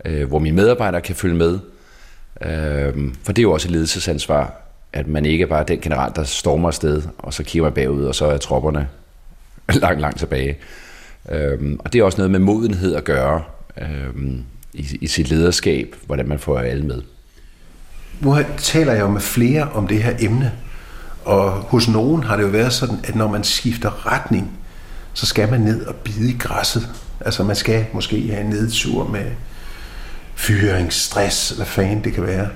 øh, 0.04 0.28
hvor 0.28 0.38
mine 0.38 0.56
medarbejdere 0.56 1.00
kan 1.00 1.14
følge 1.14 1.36
med. 1.36 1.58
Øh, 2.42 3.14
for 3.22 3.32
det 3.32 3.38
er 3.38 3.42
jo 3.42 3.52
også 3.52 3.68
et 3.68 3.72
ledelsesansvar, 3.72 4.60
at 4.92 5.08
man 5.08 5.26
ikke 5.26 5.42
er 5.42 5.46
bare 5.46 5.64
den 5.64 5.80
general, 5.80 6.12
der 6.16 6.24
stormer 6.24 6.68
afsted, 6.68 7.02
og 7.18 7.34
så 7.34 7.42
kigger 7.42 7.64
man 7.64 7.72
bagud, 7.72 8.04
og 8.04 8.14
så 8.14 8.26
er 8.26 8.38
tropperne 8.38 8.88
langt, 9.82 10.00
langt 10.00 10.18
tilbage. 10.18 10.58
Øh, 11.28 11.76
og 11.78 11.92
det 11.92 11.98
er 11.98 12.04
også 12.04 12.18
noget 12.18 12.30
med 12.30 12.38
modenhed 12.38 12.94
at 12.94 13.04
gøre 13.04 13.42
øh, 13.80 14.40
i, 14.72 14.98
i 15.00 15.06
sit 15.06 15.30
lederskab, 15.30 15.96
hvordan 16.06 16.28
man 16.28 16.38
får 16.38 16.58
alle 16.58 16.86
med. 16.86 17.02
Nu 18.20 18.38
taler 18.58 18.92
jeg 18.92 19.00
jo 19.00 19.08
med 19.08 19.20
flere 19.20 19.68
om 19.72 19.86
det 19.86 20.02
her 20.02 20.16
emne, 20.18 20.52
og 21.24 21.50
hos 21.50 21.88
nogen 21.88 22.22
har 22.22 22.36
det 22.36 22.42
jo 22.42 22.48
været 22.48 22.72
sådan, 22.72 22.98
at 23.04 23.14
når 23.14 23.28
man 23.28 23.44
skifter 23.44 24.12
retning, 24.12 24.50
så 25.14 25.26
skal 25.26 25.50
man 25.50 25.60
ned 25.60 25.86
og 25.86 25.94
bide 25.94 26.30
i 26.30 26.36
græsset. 26.38 26.88
Altså 27.20 27.44
man 27.44 27.56
skal 27.56 27.86
måske 27.92 28.28
have 28.28 28.40
en 28.40 28.50
nedtur 28.50 29.08
med 29.08 29.24
fyring, 30.34 30.92
stress, 30.92 31.50
hvad 31.50 31.66
fanden 31.66 32.04
det 32.04 32.12
kan 32.12 32.26
være. 32.26 32.48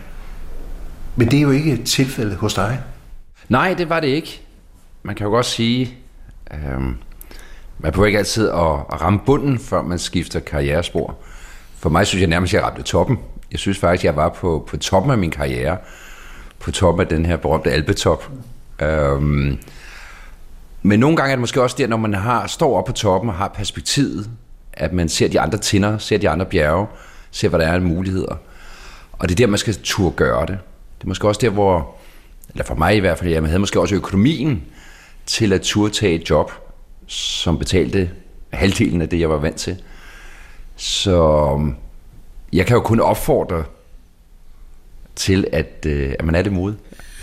Men 1.16 1.30
det 1.30 1.36
er 1.36 1.42
jo 1.42 1.50
ikke 1.50 1.72
et 1.72 1.84
tilfælde 1.84 2.34
hos 2.34 2.54
dig. 2.54 2.80
Nej, 3.48 3.74
det 3.74 3.88
var 3.88 4.00
det 4.00 4.08
ikke. 4.08 4.40
Man 5.02 5.14
kan 5.14 5.24
jo 5.24 5.30
godt 5.30 5.46
sige, 5.46 5.94
øhm, 6.54 6.96
man 7.78 7.92
prøver 7.92 8.06
ikke 8.06 8.18
altid 8.18 8.48
at, 8.48 8.56
at 8.92 9.00
ramme 9.02 9.20
bunden, 9.26 9.58
før 9.58 9.82
man 9.82 9.98
skifter 9.98 10.40
karrierespor. 10.40 11.16
For 11.78 11.90
mig 11.90 12.06
synes 12.06 12.20
jeg 12.20 12.28
nærmest, 12.28 12.54
at 12.54 12.58
jeg 12.58 12.66
ramte 12.68 12.82
toppen. 12.82 13.18
Jeg 13.52 13.58
synes 13.58 13.78
faktisk, 13.78 14.04
jeg 14.04 14.16
var 14.16 14.28
på, 14.28 14.64
på 14.68 14.76
toppen 14.76 15.12
af 15.12 15.18
min 15.18 15.30
karriere. 15.30 15.78
På 16.58 16.70
toppen 16.70 17.00
af 17.00 17.06
den 17.06 17.26
her 17.26 17.36
berømte 17.36 17.70
alpetop. 17.70 18.30
Øhm, 18.82 19.58
men 20.82 21.00
nogle 21.00 21.16
gange 21.16 21.30
er 21.30 21.36
det 21.36 21.40
måske 21.40 21.62
også 21.62 21.76
der, 21.78 21.86
når 21.86 21.96
man 21.96 22.14
har, 22.14 22.46
står 22.46 22.78
op 22.78 22.84
på 22.84 22.92
toppen 22.92 23.30
og 23.30 23.36
har 23.36 23.48
perspektivet, 23.48 24.30
at 24.72 24.92
man 24.92 25.08
ser 25.08 25.28
de 25.28 25.40
andre 25.40 25.58
tinder, 25.58 25.98
ser 25.98 26.18
de 26.18 26.28
andre 26.28 26.46
bjerge, 26.46 26.86
ser, 27.30 27.48
hvad 27.48 27.60
der 27.60 27.66
er 27.66 27.72
af 27.72 27.80
muligheder. 27.82 28.36
Og 29.12 29.28
det 29.28 29.34
er 29.34 29.36
der, 29.36 29.46
man 29.46 29.58
skal 29.58 29.74
turde 29.82 30.16
gøre 30.16 30.46
det. 30.46 30.58
Det 30.98 31.04
er 31.04 31.08
måske 31.08 31.28
også 31.28 31.40
der, 31.40 31.50
hvor, 31.50 31.96
eller 32.50 32.64
for 32.64 32.74
mig 32.74 32.96
i 32.96 33.00
hvert 33.00 33.18
fald, 33.18 33.30
jeg 33.30 33.42
havde 33.42 33.58
måske 33.58 33.80
også 33.80 33.94
økonomien 33.94 34.62
til 35.26 35.52
at 35.52 35.62
turde 35.62 35.92
tage 35.92 36.14
et 36.14 36.30
job, 36.30 36.52
som 37.06 37.58
betalte 37.58 38.10
halvdelen 38.52 39.02
af 39.02 39.08
det, 39.08 39.20
jeg 39.20 39.30
var 39.30 39.36
vant 39.36 39.56
til. 39.56 39.76
Så 40.76 41.50
øhm, 41.54 41.74
jeg 42.54 42.66
kan 42.66 42.74
jo 42.74 42.80
kun 42.80 43.00
opfordre 43.00 43.64
til, 45.16 45.46
at, 45.52 45.86
øh, 45.86 46.14
at 46.18 46.24
man 46.24 46.34
er 46.34 46.42
det 46.42 46.52
mod. 46.52 46.74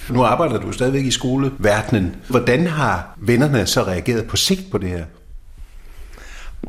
Nu 0.09 0.23
arbejder 0.23 0.59
du 0.59 0.71
stadigvæk 0.71 1.05
i 1.05 1.11
skoleverdenen. 1.11 2.15
Hvordan 2.29 2.67
har 2.67 3.15
vennerne 3.17 3.65
så 3.65 3.83
reageret 3.83 4.27
på 4.27 4.37
sigt 4.37 4.71
på 4.71 4.77
det 4.77 4.89
her? 4.89 5.05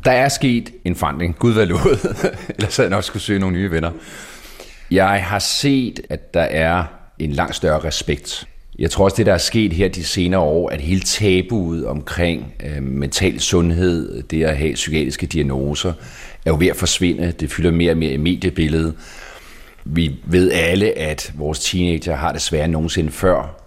Der 0.05 0.11
er 0.11 0.29
sket 0.29 0.73
en 0.85 0.95
forandring. 0.95 1.35
Gud 1.39 1.53
var 1.53 1.65
lovet. 1.65 1.99
Ellers 2.55 2.77
havde 2.77 2.89
jeg 2.89 2.97
nok 2.97 3.03
skulle 3.03 3.23
søge 3.23 3.39
nogle 3.39 3.57
nye 3.57 3.71
venner. 3.71 3.91
Jeg 4.91 5.25
har 5.25 5.39
set, 5.39 5.99
at 6.09 6.33
der 6.33 6.41
er 6.41 6.83
en 7.19 7.31
langt 7.31 7.55
større 7.55 7.79
respekt. 7.79 8.47
Jeg 8.79 8.91
tror 8.91 9.03
også, 9.03 9.17
det 9.17 9.25
der 9.25 9.33
er 9.33 9.37
sket 9.37 9.73
her 9.73 9.87
de 9.87 10.03
senere 10.03 10.41
år, 10.41 10.69
at 10.69 10.81
hele 10.81 11.01
tabuet 11.01 11.85
omkring 11.85 12.53
øh, 12.63 12.83
mental 12.83 13.39
sundhed, 13.39 14.23
det 14.23 14.43
at 14.43 14.57
have 14.57 14.73
psykiatriske 14.73 15.25
diagnoser, 15.25 15.93
er 16.45 16.51
jo 16.51 16.57
ved 16.59 16.67
at 16.67 16.75
forsvinde. 16.75 17.31
Det 17.31 17.51
fylder 17.51 17.71
mere 17.71 17.91
og 17.91 17.97
mere 17.97 18.11
i 18.11 18.17
mediebilledet. 18.17 18.93
Vi 19.85 20.15
ved 20.25 20.51
alle, 20.51 20.97
at 20.97 21.33
vores 21.35 21.59
teenager 21.59 22.15
har 22.15 22.31
det 22.31 22.41
sværere 22.41 22.65
end 22.65 22.71
nogensinde 22.73 23.11
før. 23.11 23.59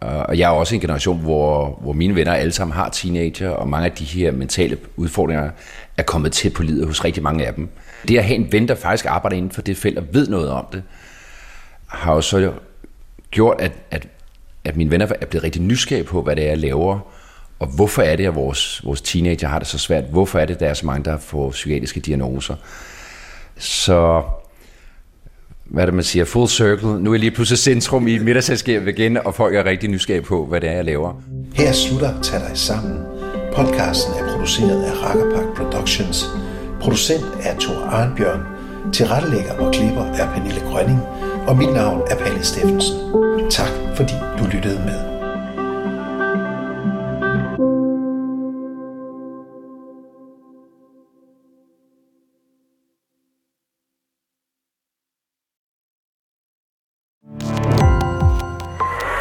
Og 0.00 0.38
jeg 0.38 0.44
er 0.46 0.54
også 0.54 0.74
en 0.74 0.80
generation, 0.80 1.20
hvor, 1.20 1.78
hvor 1.82 1.92
mine 1.92 2.14
venner 2.14 2.32
alle 2.32 2.52
sammen 2.52 2.74
har 2.74 2.88
teenager, 2.88 3.48
og 3.50 3.68
mange 3.68 3.86
af 3.86 3.92
de 3.92 4.04
her 4.04 4.32
mentale 4.32 4.78
udfordringer 4.96 5.50
er 5.96 6.02
kommet 6.02 6.32
tæt 6.32 6.52
på 6.52 6.62
livet 6.62 6.86
hos 6.86 7.04
rigtig 7.04 7.22
mange 7.22 7.46
af 7.46 7.54
dem. 7.54 7.68
Det 8.08 8.18
at 8.18 8.24
have 8.24 8.36
en 8.36 8.52
ven, 8.52 8.68
der 8.68 8.74
faktisk 8.74 9.06
arbejder 9.06 9.36
inden 9.36 9.50
for 9.50 9.62
det 9.62 9.76
felt 9.76 9.98
og 9.98 10.04
ved 10.12 10.28
noget 10.28 10.50
om 10.50 10.66
det, 10.72 10.82
har 11.86 12.14
jo 12.14 12.20
så 12.20 12.52
gjort, 13.30 13.56
at, 13.60 13.72
at, 13.90 14.06
at 14.64 14.76
mine 14.76 14.90
venner 14.90 15.06
er 15.20 15.26
blevet 15.26 15.44
rigtig 15.44 15.62
nysgerrige 15.62 16.04
på, 16.04 16.22
hvad 16.22 16.36
det 16.36 16.44
er, 16.44 16.48
jeg 16.48 16.58
laver, 16.58 17.00
og 17.64 17.70
hvorfor 17.70 18.02
er 18.02 18.16
det, 18.16 18.26
at 18.26 18.34
vores, 18.34 18.80
vores 18.84 19.00
teenager 19.00 19.48
har 19.48 19.58
det 19.58 19.68
så 19.68 19.78
svært? 19.78 20.04
Hvorfor 20.10 20.38
er 20.38 20.44
det, 20.44 20.54
at 20.54 20.60
der 20.60 20.66
er 20.66 20.74
så 20.74 20.86
mange, 20.86 21.04
der 21.04 21.18
får 21.18 21.50
psykiatriske 21.50 22.00
diagnoser? 22.00 22.54
Så 23.58 24.22
hvad 25.64 25.82
er 25.82 25.86
det, 25.86 25.94
man 25.94 26.04
siger, 26.04 26.24
full 26.24 26.48
circle. 26.48 27.02
Nu 27.02 27.10
er 27.10 27.14
jeg 27.14 27.20
lige 27.20 27.30
pludselig 27.30 27.58
centrum 27.58 28.06
i 28.06 28.18
middagsselskabet 28.18 28.98
igen, 28.98 29.16
og 29.16 29.34
folk 29.34 29.54
er 29.54 29.64
rigtig 29.64 29.90
nysgerrige 29.90 30.24
på, 30.24 30.46
hvad 30.46 30.60
det 30.60 30.68
er, 30.68 30.72
jeg 30.72 30.84
laver. 30.84 31.22
Her 31.54 31.72
slutter 31.72 32.22
Tag 32.22 32.40
dig 32.40 32.58
sammen. 32.58 32.98
Podcasten 33.54 34.14
er 34.14 34.32
produceret 34.32 34.84
af 34.84 34.92
Rakkerpark 35.02 35.56
Productions. 35.56 36.24
Producent 36.80 37.24
er 37.42 37.58
Thor 37.60 37.84
Arnbjørn. 37.84 38.40
Tilrettelægger 38.92 39.52
og 39.52 39.74
klipper 39.74 40.04
er 40.04 40.34
Pernille 40.34 40.60
Grønning. 40.60 41.00
Og 41.46 41.56
mit 41.56 41.72
navn 41.72 42.02
er 42.10 42.16
Palle 42.16 42.44
Steffensen. 42.44 42.96
Tak 43.50 43.70
fordi 43.96 44.14
du 44.38 44.44
lyttede 44.44 44.78
med. 44.78 45.13